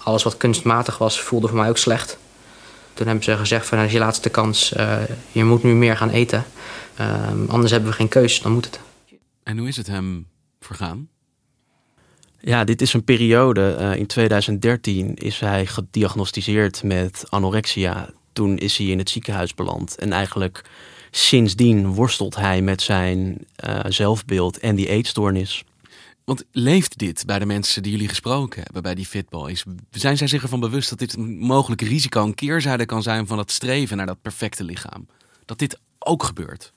alles 0.04 0.24
wat 0.24 0.38
kunstmatig 0.38 0.98
was, 0.98 1.22
voelde 1.22 1.48
voor 1.48 1.58
mij 1.58 1.70
ook 1.70 1.78
slecht. 1.78 2.18
Toen 2.96 3.06
hebben 3.06 3.24
ze 3.24 3.38
gezegd 3.38 3.68
van, 3.68 3.78
dat 3.78 3.88
is 3.88 3.94
je 3.94 4.00
laatste 4.00 4.30
kans. 4.30 4.74
Uh, 4.78 4.98
je 5.32 5.44
moet 5.44 5.64
nu 5.64 5.74
meer 5.74 5.98
gaan 5.98 6.10
eten. 6.10 6.44
Uh, 7.00 7.32
anders 7.48 7.72
hebben 7.72 7.90
we 7.90 7.96
geen 7.96 8.08
keus, 8.08 8.42
dan 8.42 8.52
moet 8.52 8.66
het. 8.66 8.80
En 9.44 9.58
hoe 9.58 9.68
is 9.68 9.78
het 9.78 9.88
hem 9.88 10.28
vergaan? 10.60 11.10
Ja, 12.40 12.64
dit 12.64 12.82
is 12.82 12.94
een 12.94 13.04
periode. 13.04 13.78
Uh, 13.80 13.96
in 13.96 14.06
2013 14.06 15.16
is 15.16 15.40
hij 15.40 15.66
gediagnosticeerd 15.66 16.84
met 16.84 17.26
anorexia. 17.30 18.10
Toen 18.34 18.58
is 18.58 18.78
hij 18.78 18.88
in 18.88 18.98
het 18.98 19.10
ziekenhuis 19.10 19.54
beland. 19.54 19.96
En 19.96 20.12
eigenlijk 20.12 20.64
sindsdien 21.12 21.88
worstelt 21.94 22.36
hij 22.36 22.62
met 22.62 22.82
zijn 22.82 23.38
uh, 23.66 23.80
zelfbeeld 23.88 24.60
en 24.60 24.76
die 24.76 24.88
eetstoornis. 24.88 25.64
Want 26.26 26.44
leeft 26.52 26.98
dit 26.98 27.24
bij 27.26 27.40
de 27.40 27.46
mensen 27.46 27.84
die 27.84 27.92
jullie 27.92 28.08
gesproken 28.08 28.64
hebben, 28.64 28.82
bij 28.82 28.96
die 28.96 29.06
fitboys? 29.06 29.64
Zijn 29.92 30.18
zij 30.18 30.28
zich 30.28 30.42
ervan 30.42 30.60
bewust 30.60 30.90
dat 30.90 31.00
dit 31.00 31.16
een 31.16 31.38
mogelijke 31.38 31.86
risico, 31.86 32.24
een 32.24 32.36
keerzijde 32.36 32.86
kan 32.86 33.04
zijn 33.04 33.28
van 33.28 33.38
het 33.38 33.52
streven 33.52 33.98
naar 33.98 34.06
dat 34.06 34.22
perfecte 34.22 34.64
lichaam? 34.64 35.08
Dat 35.46 35.60
dit 35.60 35.80
ook 36.00 36.24
gebeurt? 36.24 36.74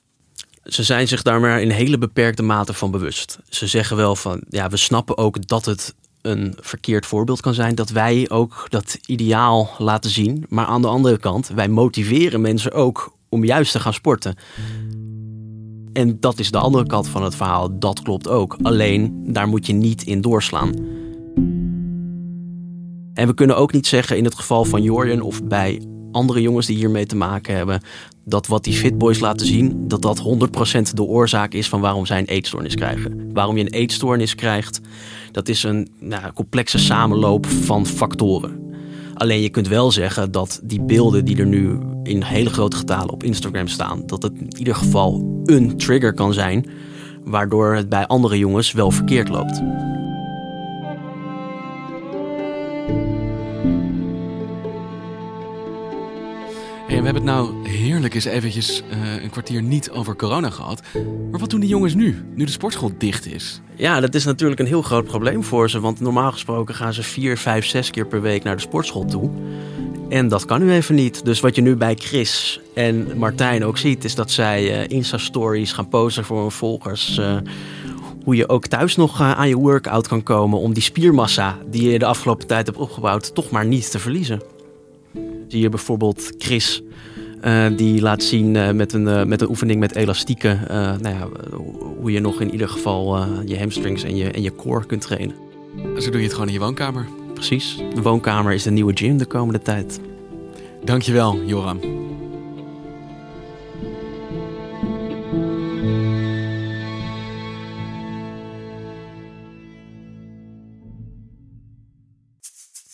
Ze 0.63 0.83
zijn 0.83 1.07
zich 1.07 1.21
daar 1.21 1.39
maar 1.39 1.61
in 1.61 1.69
hele 1.69 1.97
beperkte 1.97 2.43
mate 2.43 2.73
van 2.73 2.91
bewust. 2.91 3.39
Ze 3.49 3.67
zeggen 3.67 3.97
wel 3.97 4.15
van, 4.15 4.43
ja, 4.49 4.69
we 4.69 4.77
snappen 4.77 5.17
ook 5.17 5.47
dat 5.47 5.65
het 5.65 5.95
een 6.21 6.55
verkeerd 6.59 7.05
voorbeeld 7.05 7.41
kan 7.41 7.53
zijn. 7.53 7.75
Dat 7.75 7.89
wij 7.89 8.29
ook 8.29 8.65
dat 8.69 8.99
ideaal 9.05 9.75
laten 9.77 10.09
zien. 10.09 10.45
Maar 10.49 10.65
aan 10.65 10.81
de 10.81 10.87
andere 10.87 11.17
kant, 11.17 11.47
wij 11.47 11.67
motiveren 11.67 12.41
mensen 12.41 12.71
ook 12.71 13.17
om 13.29 13.43
juist 13.43 13.71
te 13.71 13.79
gaan 13.79 13.93
sporten. 13.93 14.35
En 15.99 16.17
dat 16.19 16.39
is 16.39 16.51
de 16.51 16.57
andere 16.57 16.85
kant 16.85 17.07
van 17.07 17.23
het 17.23 17.35
verhaal. 17.35 17.79
Dat 17.79 18.01
klopt 18.01 18.27
ook. 18.27 18.57
Alleen 18.61 19.23
daar 19.25 19.47
moet 19.47 19.65
je 19.65 19.73
niet 19.73 20.03
in 20.03 20.21
doorslaan. 20.21 20.73
En 23.13 23.27
we 23.27 23.33
kunnen 23.33 23.57
ook 23.57 23.73
niet 23.73 23.87
zeggen 23.87 24.17
in 24.17 24.23
het 24.23 24.35
geval 24.35 24.65
van 24.65 24.81
Jorjen 24.81 25.21
of 25.21 25.43
bij 25.43 25.81
andere 26.11 26.41
jongens 26.41 26.65
die 26.65 26.77
hiermee 26.77 27.05
te 27.05 27.15
maken 27.15 27.55
hebben, 27.55 27.81
dat 28.25 28.47
wat 28.47 28.63
die 28.63 28.73
fitboys 28.73 29.19
laten 29.19 29.45
zien, 29.45 29.87
dat 29.87 30.01
dat 30.01 30.21
100% 30.79 30.81
de 30.93 31.03
oorzaak 31.03 31.53
is 31.53 31.69
van 31.69 31.81
waarom 31.81 32.05
zij 32.05 32.19
een 32.19 32.25
eetstoornis 32.25 32.75
krijgen. 32.75 33.33
Waarom 33.33 33.57
je 33.57 33.63
een 33.63 33.69
eetstoornis 33.69 34.35
krijgt, 34.35 34.81
dat 35.31 35.49
is 35.49 35.63
een 35.63 35.89
nou, 35.99 36.33
complexe 36.33 36.77
samenloop 36.77 37.45
van 37.45 37.85
factoren. 37.85 38.68
Alleen 39.19 39.41
je 39.41 39.49
kunt 39.49 39.67
wel 39.67 39.91
zeggen 39.91 40.31
dat 40.31 40.59
die 40.63 40.81
beelden 40.81 41.25
die 41.25 41.37
er 41.37 41.45
nu 41.45 41.79
in 42.03 42.23
hele 42.23 42.49
grote 42.49 42.77
getalen 42.77 43.13
op 43.13 43.23
Instagram 43.23 43.67
staan, 43.67 44.03
dat 44.05 44.23
het 44.23 44.33
in 44.39 44.57
ieder 44.57 44.75
geval 44.75 45.41
een 45.45 45.77
trigger 45.77 46.13
kan 46.13 46.33
zijn, 46.33 46.69
waardoor 47.23 47.73
het 47.73 47.89
bij 47.89 48.07
andere 48.07 48.37
jongens 48.37 48.71
wel 48.71 48.91
verkeerd 48.91 49.29
loopt. 49.29 49.61
Hey, 56.89 56.97
we 56.97 57.05
hebben 57.05 57.23
het 57.23 57.33
nou 57.33 57.67
heerlijk 57.67 58.13
eens 58.13 58.25
eventjes 58.25 58.83
uh, 58.91 59.23
een 59.23 59.29
kwartier 59.29 59.61
niet 59.61 59.89
over 59.89 60.15
corona 60.15 60.49
gehad. 60.49 60.81
Maar 61.31 61.39
wat 61.39 61.49
doen 61.49 61.59
die 61.59 61.69
jongens 61.69 61.93
nu, 61.93 62.25
nu 62.35 62.45
de 62.45 62.51
sportschool 62.51 62.91
dicht 62.97 63.25
is? 63.25 63.61
Ja, 63.75 63.99
dat 63.99 64.15
is 64.15 64.25
natuurlijk 64.25 64.59
een 64.59 64.65
heel 64.65 64.81
groot 64.81 65.05
probleem 65.05 65.43
voor 65.43 65.69
ze. 65.69 65.79
Want 65.79 65.99
normaal 65.99 66.31
gesproken 66.31 66.75
gaan 66.75 66.93
ze 66.93 67.03
vier, 67.03 67.37
vijf, 67.37 67.65
zes 67.65 67.89
keer 67.89 68.07
per 68.07 68.21
week 68.21 68.43
naar 68.43 68.55
de 68.55 68.61
sportschool 68.61 69.05
toe. 69.05 69.29
En 70.09 70.27
dat 70.27 70.45
kan 70.45 70.59
nu 70.59 70.71
even 70.71 70.95
niet. 70.95 71.25
Dus 71.25 71.39
wat 71.39 71.55
je 71.55 71.61
nu 71.61 71.75
bij 71.75 71.95
Chris 71.95 72.59
en 72.75 73.17
Martijn 73.17 73.65
ook 73.65 73.77
ziet, 73.77 74.03
is 74.03 74.15
dat 74.15 74.31
zij 74.31 74.63
uh, 74.63 74.97
Insta-stories 74.97 75.71
gaan 75.71 75.89
posten 75.89 76.25
voor 76.25 76.41
hun 76.41 76.51
volgers. 76.51 77.17
Uh, 77.17 77.37
hoe 78.23 78.35
je 78.35 78.49
ook 78.49 78.67
thuis 78.67 78.95
nog 78.95 79.21
aan 79.21 79.47
je 79.47 79.57
workout 79.57 80.07
kan 80.07 80.23
komen 80.23 80.59
om 80.59 80.73
die 80.73 80.83
spiermassa 80.83 81.57
die 81.67 81.91
je 81.91 81.99
de 81.99 82.05
afgelopen 82.05 82.47
tijd 82.47 82.65
hebt 82.65 82.79
opgebouwd, 82.79 83.35
toch 83.35 83.49
maar 83.49 83.65
niet 83.65 83.91
te 83.91 83.99
verliezen. 83.99 84.41
Zie 85.49 85.61
je 85.61 85.69
bijvoorbeeld 85.69 86.31
Chris, 86.37 86.81
uh, 87.45 87.65
die 87.75 88.01
laat 88.01 88.23
zien 88.23 88.55
uh, 88.55 88.71
met, 88.71 88.93
een, 88.93 89.05
uh, 89.05 89.23
met 89.23 89.41
een 89.41 89.49
oefening 89.49 89.79
met 89.79 89.95
elastieken. 89.95 90.59
nou 91.01 91.15
ja, 91.15 91.27
hoe 91.99 92.11
je 92.11 92.19
nog 92.19 92.41
in 92.41 92.51
ieder 92.51 92.69
geval 92.69 93.25
je 93.45 93.57
hamstrings 93.57 94.03
en 94.03 94.15
je, 94.15 94.31
en 94.31 94.41
je 94.41 94.55
core 94.55 94.85
kunt 94.85 95.01
trainen. 95.01 95.35
Zo 95.97 96.09
doe 96.09 96.19
je 96.19 96.23
het 96.23 96.33
gewoon 96.33 96.47
in 96.47 96.53
je 96.53 96.59
woonkamer. 96.59 97.07
Precies. 97.33 97.77
De 97.95 98.01
woonkamer 98.01 98.53
is 98.53 98.63
de 98.63 98.71
nieuwe 98.71 98.97
gym 98.97 99.17
de 99.17 99.25
komende 99.25 99.61
tijd. 99.61 99.99
Dankjewel, 100.83 101.43
Joram. 101.43 101.79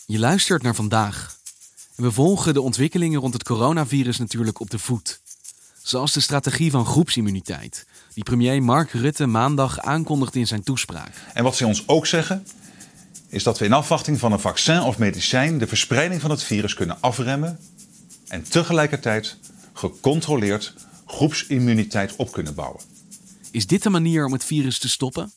Je 0.06 0.18
luistert 0.18 0.62
naar 0.62 0.74
vandaag. 0.74 1.35
We 1.96 2.12
volgen 2.12 2.54
de 2.54 2.60
ontwikkelingen 2.60 3.20
rond 3.20 3.32
het 3.32 3.42
coronavirus 3.42 4.18
natuurlijk 4.18 4.60
op 4.60 4.70
de 4.70 4.78
voet. 4.78 5.20
Zoals 5.82 6.12
de 6.12 6.20
strategie 6.20 6.70
van 6.70 6.86
groepsimmuniteit, 6.86 7.86
die 8.14 8.24
premier 8.24 8.62
Mark 8.62 8.90
Rutte 8.90 9.26
maandag 9.26 9.80
aankondigde 9.80 10.38
in 10.38 10.46
zijn 10.46 10.62
toespraak. 10.62 11.12
En 11.34 11.44
wat 11.44 11.56
ze 11.56 11.66
ons 11.66 11.88
ook 11.88 12.06
zeggen, 12.06 12.46
is 13.28 13.42
dat 13.42 13.58
we 13.58 13.64
in 13.64 13.72
afwachting 13.72 14.18
van 14.18 14.32
een 14.32 14.40
vaccin 14.40 14.80
of 14.80 14.98
medicijn 14.98 15.58
de 15.58 15.66
verspreiding 15.66 16.20
van 16.20 16.30
het 16.30 16.42
virus 16.42 16.74
kunnen 16.74 17.00
afremmen 17.00 17.58
en 18.28 18.42
tegelijkertijd 18.42 19.36
gecontroleerd 19.72 20.74
groepsimmuniteit 21.06 22.16
op 22.16 22.32
kunnen 22.32 22.54
bouwen. 22.54 22.80
Is 23.50 23.66
dit 23.66 23.82
de 23.82 23.90
manier 23.90 24.24
om 24.26 24.32
het 24.32 24.44
virus 24.44 24.78
te 24.78 24.88
stoppen? 24.88 25.32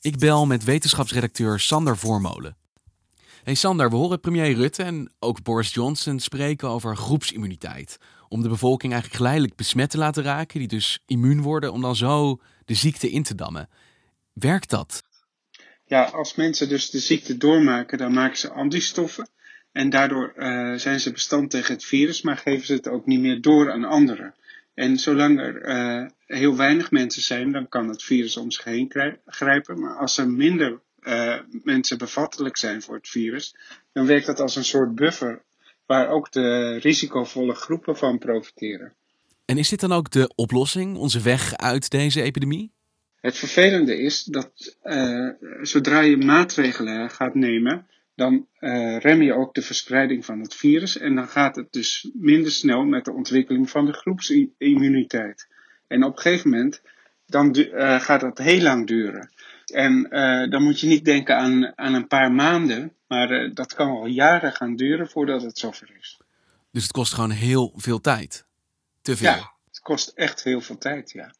Ik 0.00 0.18
bel 0.18 0.46
met 0.46 0.64
wetenschapsredacteur 0.64 1.60
Sander 1.60 1.96
Voormolen. 1.96 2.56
Hey 3.46 3.54
Sander, 3.54 3.90
we 3.90 3.96
horen 3.96 4.20
premier 4.20 4.54
Rutte 4.54 4.82
en 4.82 5.12
ook 5.18 5.42
Boris 5.42 5.74
Johnson 5.74 6.18
spreken 6.18 6.68
over 6.68 6.96
groepsimmuniteit. 6.96 7.98
Om 8.28 8.42
de 8.42 8.48
bevolking 8.48 8.92
eigenlijk 8.92 9.22
geleidelijk 9.22 9.56
besmet 9.56 9.90
te 9.90 9.98
laten 9.98 10.22
raken, 10.22 10.58
die 10.58 10.68
dus 10.68 11.02
immuun 11.06 11.42
worden, 11.42 11.72
om 11.72 11.82
dan 11.82 11.96
zo 11.96 12.40
de 12.64 12.74
ziekte 12.74 13.10
in 13.10 13.22
te 13.22 13.34
dammen. 13.34 13.68
Werkt 14.32 14.70
dat? 14.70 15.02
Ja, 15.84 16.02
als 16.02 16.34
mensen 16.34 16.68
dus 16.68 16.90
de 16.90 16.98
ziekte 16.98 17.36
doormaken, 17.36 17.98
dan 17.98 18.12
maken 18.12 18.38
ze 18.38 18.50
antistoffen. 18.50 19.28
En 19.72 19.90
daardoor 19.90 20.32
uh, 20.36 20.74
zijn 20.74 21.00
ze 21.00 21.12
bestand 21.12 21.50
tegen 21.50 21.74
het 21.74 21.84
virus, 21.84 22.22
maar 22.22 22.36
geven 22.36 22.66
ze 22.66 22.72
het 22.72 22.88
ook 22.88 23.06
niet 23.06 23.20
meer 23.20 23.40
door 23.40 23.72
aan 23.72 23.84
anderen. 23.84 24.34
En 24.74 24.98
zolang 24.98 25.40
er 25.40 25.68
uh, 25.68 26.08
heel 26.26 26.56
weinig 26.56 26.90
mensen 26.90 27.22
zijn, 27.22 27.52
dan 27.52 27.68
kan 27.68 27.88
het 27.88 28.02
virus 28.02 28.36
om 28.36 28.50
zich 28.50 28.64
heen 28.64 28.92
grijpen. 29.26 29.80
Maar 29.80 29.96
als 29.96 30.18
er 30.18 30.30
minder 30.30 30.80
uh, 31.06 31.38
mensen 31.62 31.98
bevattelijk 31.98 32.56
zijn 32.56 32.82
voor 32.82 32.94
het 32.94 33.08
virus, 33.08 33.56
dan 33.92 34.06
werkt 34.06 34.26
dat 34.26 34.40
als 34.40 34.56
een 34.56 34.64
soort 34.64 34.94
buffer 34.94 35.42
waar 35.86 36.08
ook 36.08 36.32
de 36.32 36.78
risicovolle 36.78 37.54
groepen 37.54 37.96
van 37.96 38.18
profiteren. 38.18 38.94
En 39.44 39.58
is 39.58 39.68
dit 39.68 39.80
dan 39.80 39.92
ook 39.92 40.10
de 40.10 40.32
oplossing, 40.34 40.96
onze 40.96 41.20
weg 41.20 41.56
uit 41.56 41.90
deze 41.90 42.22
epidemie? 42.22 42.72
Het 43.20 43.36
vervelende 43.36 43.98
is 43.98 44.24
dat 44.24 44.76
uh, 44.84 45.30
zodra 45.62 46.00
je 46.00 46.16
maatregelen 46.16 47.10
gaat 47.10 47.34
nemen, 47.34 47.86
dan 48.14 48.46
uh, 48.60 48.98
rem 48.98 49.22
je 49.22 49.34
ook 49.34 49.54
de 49.54 49.62
verspreiding 49.62 50.24
van 50.24 50.40
het 50.40 50.54
virus 50.54 50.98
en 50.98 51.14
dan 51.14 51.28
gaat 51.28 51.56
het 51.56 51.72
dus 51.72 52.10
minder 52.14 52.52
snel 52.52 52.84
met 52.84 53.04
de 53.04 53.12
ontwikkeling 53.12 53.70
van 53.70 53.86
de 53.86 53.92
groepsimmuniteit. 53.92 55.48
En 55.86 56.04
op 56.04 56.16
een 56.16 56.22
gegeven 56.22 56.50
moment 56.50 56.82
dan 57.26 57.56
uh, 57.58 58.00
gaat 58.00 58.20
dat 58.20 58.38
heel 58.38 58.62
lang 58.62 58.86
duren. 58.86 59.30
En 59.70 60.06
uh, 60.10 60.50
dan 60.50 60.62
moet 60.62 60.80
je 60.80 60.86
niet 60.86 61.04
denken 61.04 61.36
aan, 61.36 61.78
aan 61.78 61.94
een 61.94 62.06
paar 62.06 62.32
maanden, 62.32 62.92
maar 63.08 63.30
uh, 63.30 63.54
dat 63.54 63.74
kan 63.74 63.88
al 63.88 64.06
jaren 64.06 64.52
gaan 64.52 64.76
duren 64.76 65.08
voordat 65.08 65.42
het 65.42 65.58
zover 65.58 65.96
is. 65.98 66.20
Dus 66.70 66.82
het 66.82 66.92
kost 66.92 67.14
gewoon 67.14 67.30
heel 67.30 67.72
veel 67.76 68.00
tijd. 68.00 68.46
Te 69.02 69.16
veel. 69.16 69.30
Ja, 69.30 69.52
het 69.66 69.80
kost 69.80 70.08
echt 70.08 70.44
heel 70.44 70.60
veel 70.60 70.78
tijd, 70.78 71.10
ja. 71.10 71.34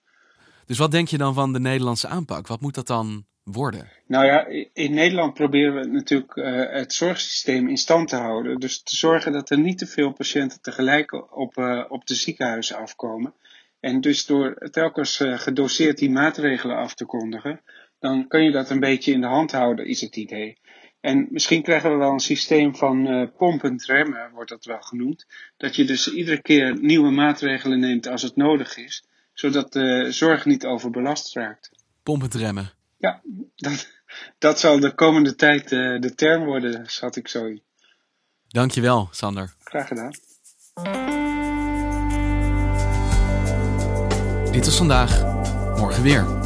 Dus 0.67 0.79
wat 0.79 0.91
denk 0.91 1.09
je 1.09 1.19
dan 1.19 1.35
van 1.35 1.53
de 1.53 1.61
Nederlandse 1.61 2.09
aanpak? 2.09 2.47
Wat 2.47 2.61
moet 2.61 2.75
dat 2.75 2.87
dan 2.87 3.27
worden? 3.43 3.89
Nou 4.07 4.27
ja, 4.27 4.47
in 4.73 4.95
Nederland 4.95 5.35
proberen 5.35 5.75
we 5.75 5.87
natuurlijk 5.87 6.37
uh, 6.37 6.73
het 6.73 6.93
zorgsysteem 6.93 7.69
in 7.69 7.77
stand 7.77 8.09
te 8.09 8.17
houden. 8.17 8.61
Dus 8.61 8.83
te 8.83 8.97
zorgen 8.97 9.33
dat 9.33 9.51
er 9.51 9.59
niet 9.59 9.79
te 9.79 9.87
veel 9.87 10.13
patiënten 10.13 10.61
tegelijk 10.61 11.37
op, 11.37 11.57
uh, 11.57 11.85
op 11.89 12.07
de 12.07 12.15
ziekenhuizen 12.15 12.77
afkomen. 12.77 13.35
En 13.81 14.01
dus 14.01 14.27
door 14.27 14.69
telkens 14.71 15.21
uh, 15.21 15.39
gedoseerd 15.39 15.99
die 15.99 16.11
maatregelen 16.11 16.77
af 16.77 16.95
te 16.95 17.05
kondigen, 17.05 17.61
dan 17.99 18.29
kun 18.29 18.43
je 18.45 18.51
dat 18.51 18.71
een 18.71 18.81
beetje 18.81 19.13
in 19.13 19.21
de 19.21 19.27
hand 19.27 19.53
houden, 19.53 19.87
is 19.87 20.01
het 20.01 20.17
idee. 20.17 20.59
En 21.01 21.27
misschien 21.31 21.63
krijgen 21.63 21.91
we 21.91 21.97
wel 21.97 22.13
een 22.13 22.21
systeem 22.21 22.77
van 22.77 23.07
uh, 23.07 23.29
pompend 23.37 23.85
remmen, 23.85 24.31
wordt 24.31 24.51
dat 24.51 24.65
wel 24.65 24.81
genoemd. 24.81 25.27
Dat 25.57 25.77
je 25.77 25.85
dus 25.85 26.13
iedere 26.13 26.43
keer 26.43 26.81
nieuwe 26.81 27.11
maatregelen 27.11 27.81
neemt 27.81 28.07
als 28.07 28.23
het 28.23 28.37
nodig 28.37 28.77
is, 28.77 29.05
zodat 29.33 29.73
de 29.73 30.07
zorg 30.13 30.45
niet 30.45 30.67
overbelast 30.67 31.35
raakt. 31.35 31.71
Pompend 32.03 32.35
remmen. 32.35 32.71
Ja, 32.99 33.21
dat, 33.57 33.89
dat 34.39 34.61
zal 34.61 34.81
de 34.81 34.95
komende 34.95 35.35
tijd 35.35 35.73
uh, 35.73 36.01
de 36.01 36.15
term 36.15 36.45
worden, 36.45 36.87
schat 36.87 37.17
ik 37.17 37.29
zo 37.29 37.45
in. 37.45 37.63
Dankjewel, 38.49 39.09
Sander. 39.11 39.55
Graag 39.65 39.89
gedaan. 39.89 40.11
Dit 44.53 44.65
was 44.65 44.77
vandaag, 44.77 45.23
morgen 45.77 46.03
weer. 46.03 46.46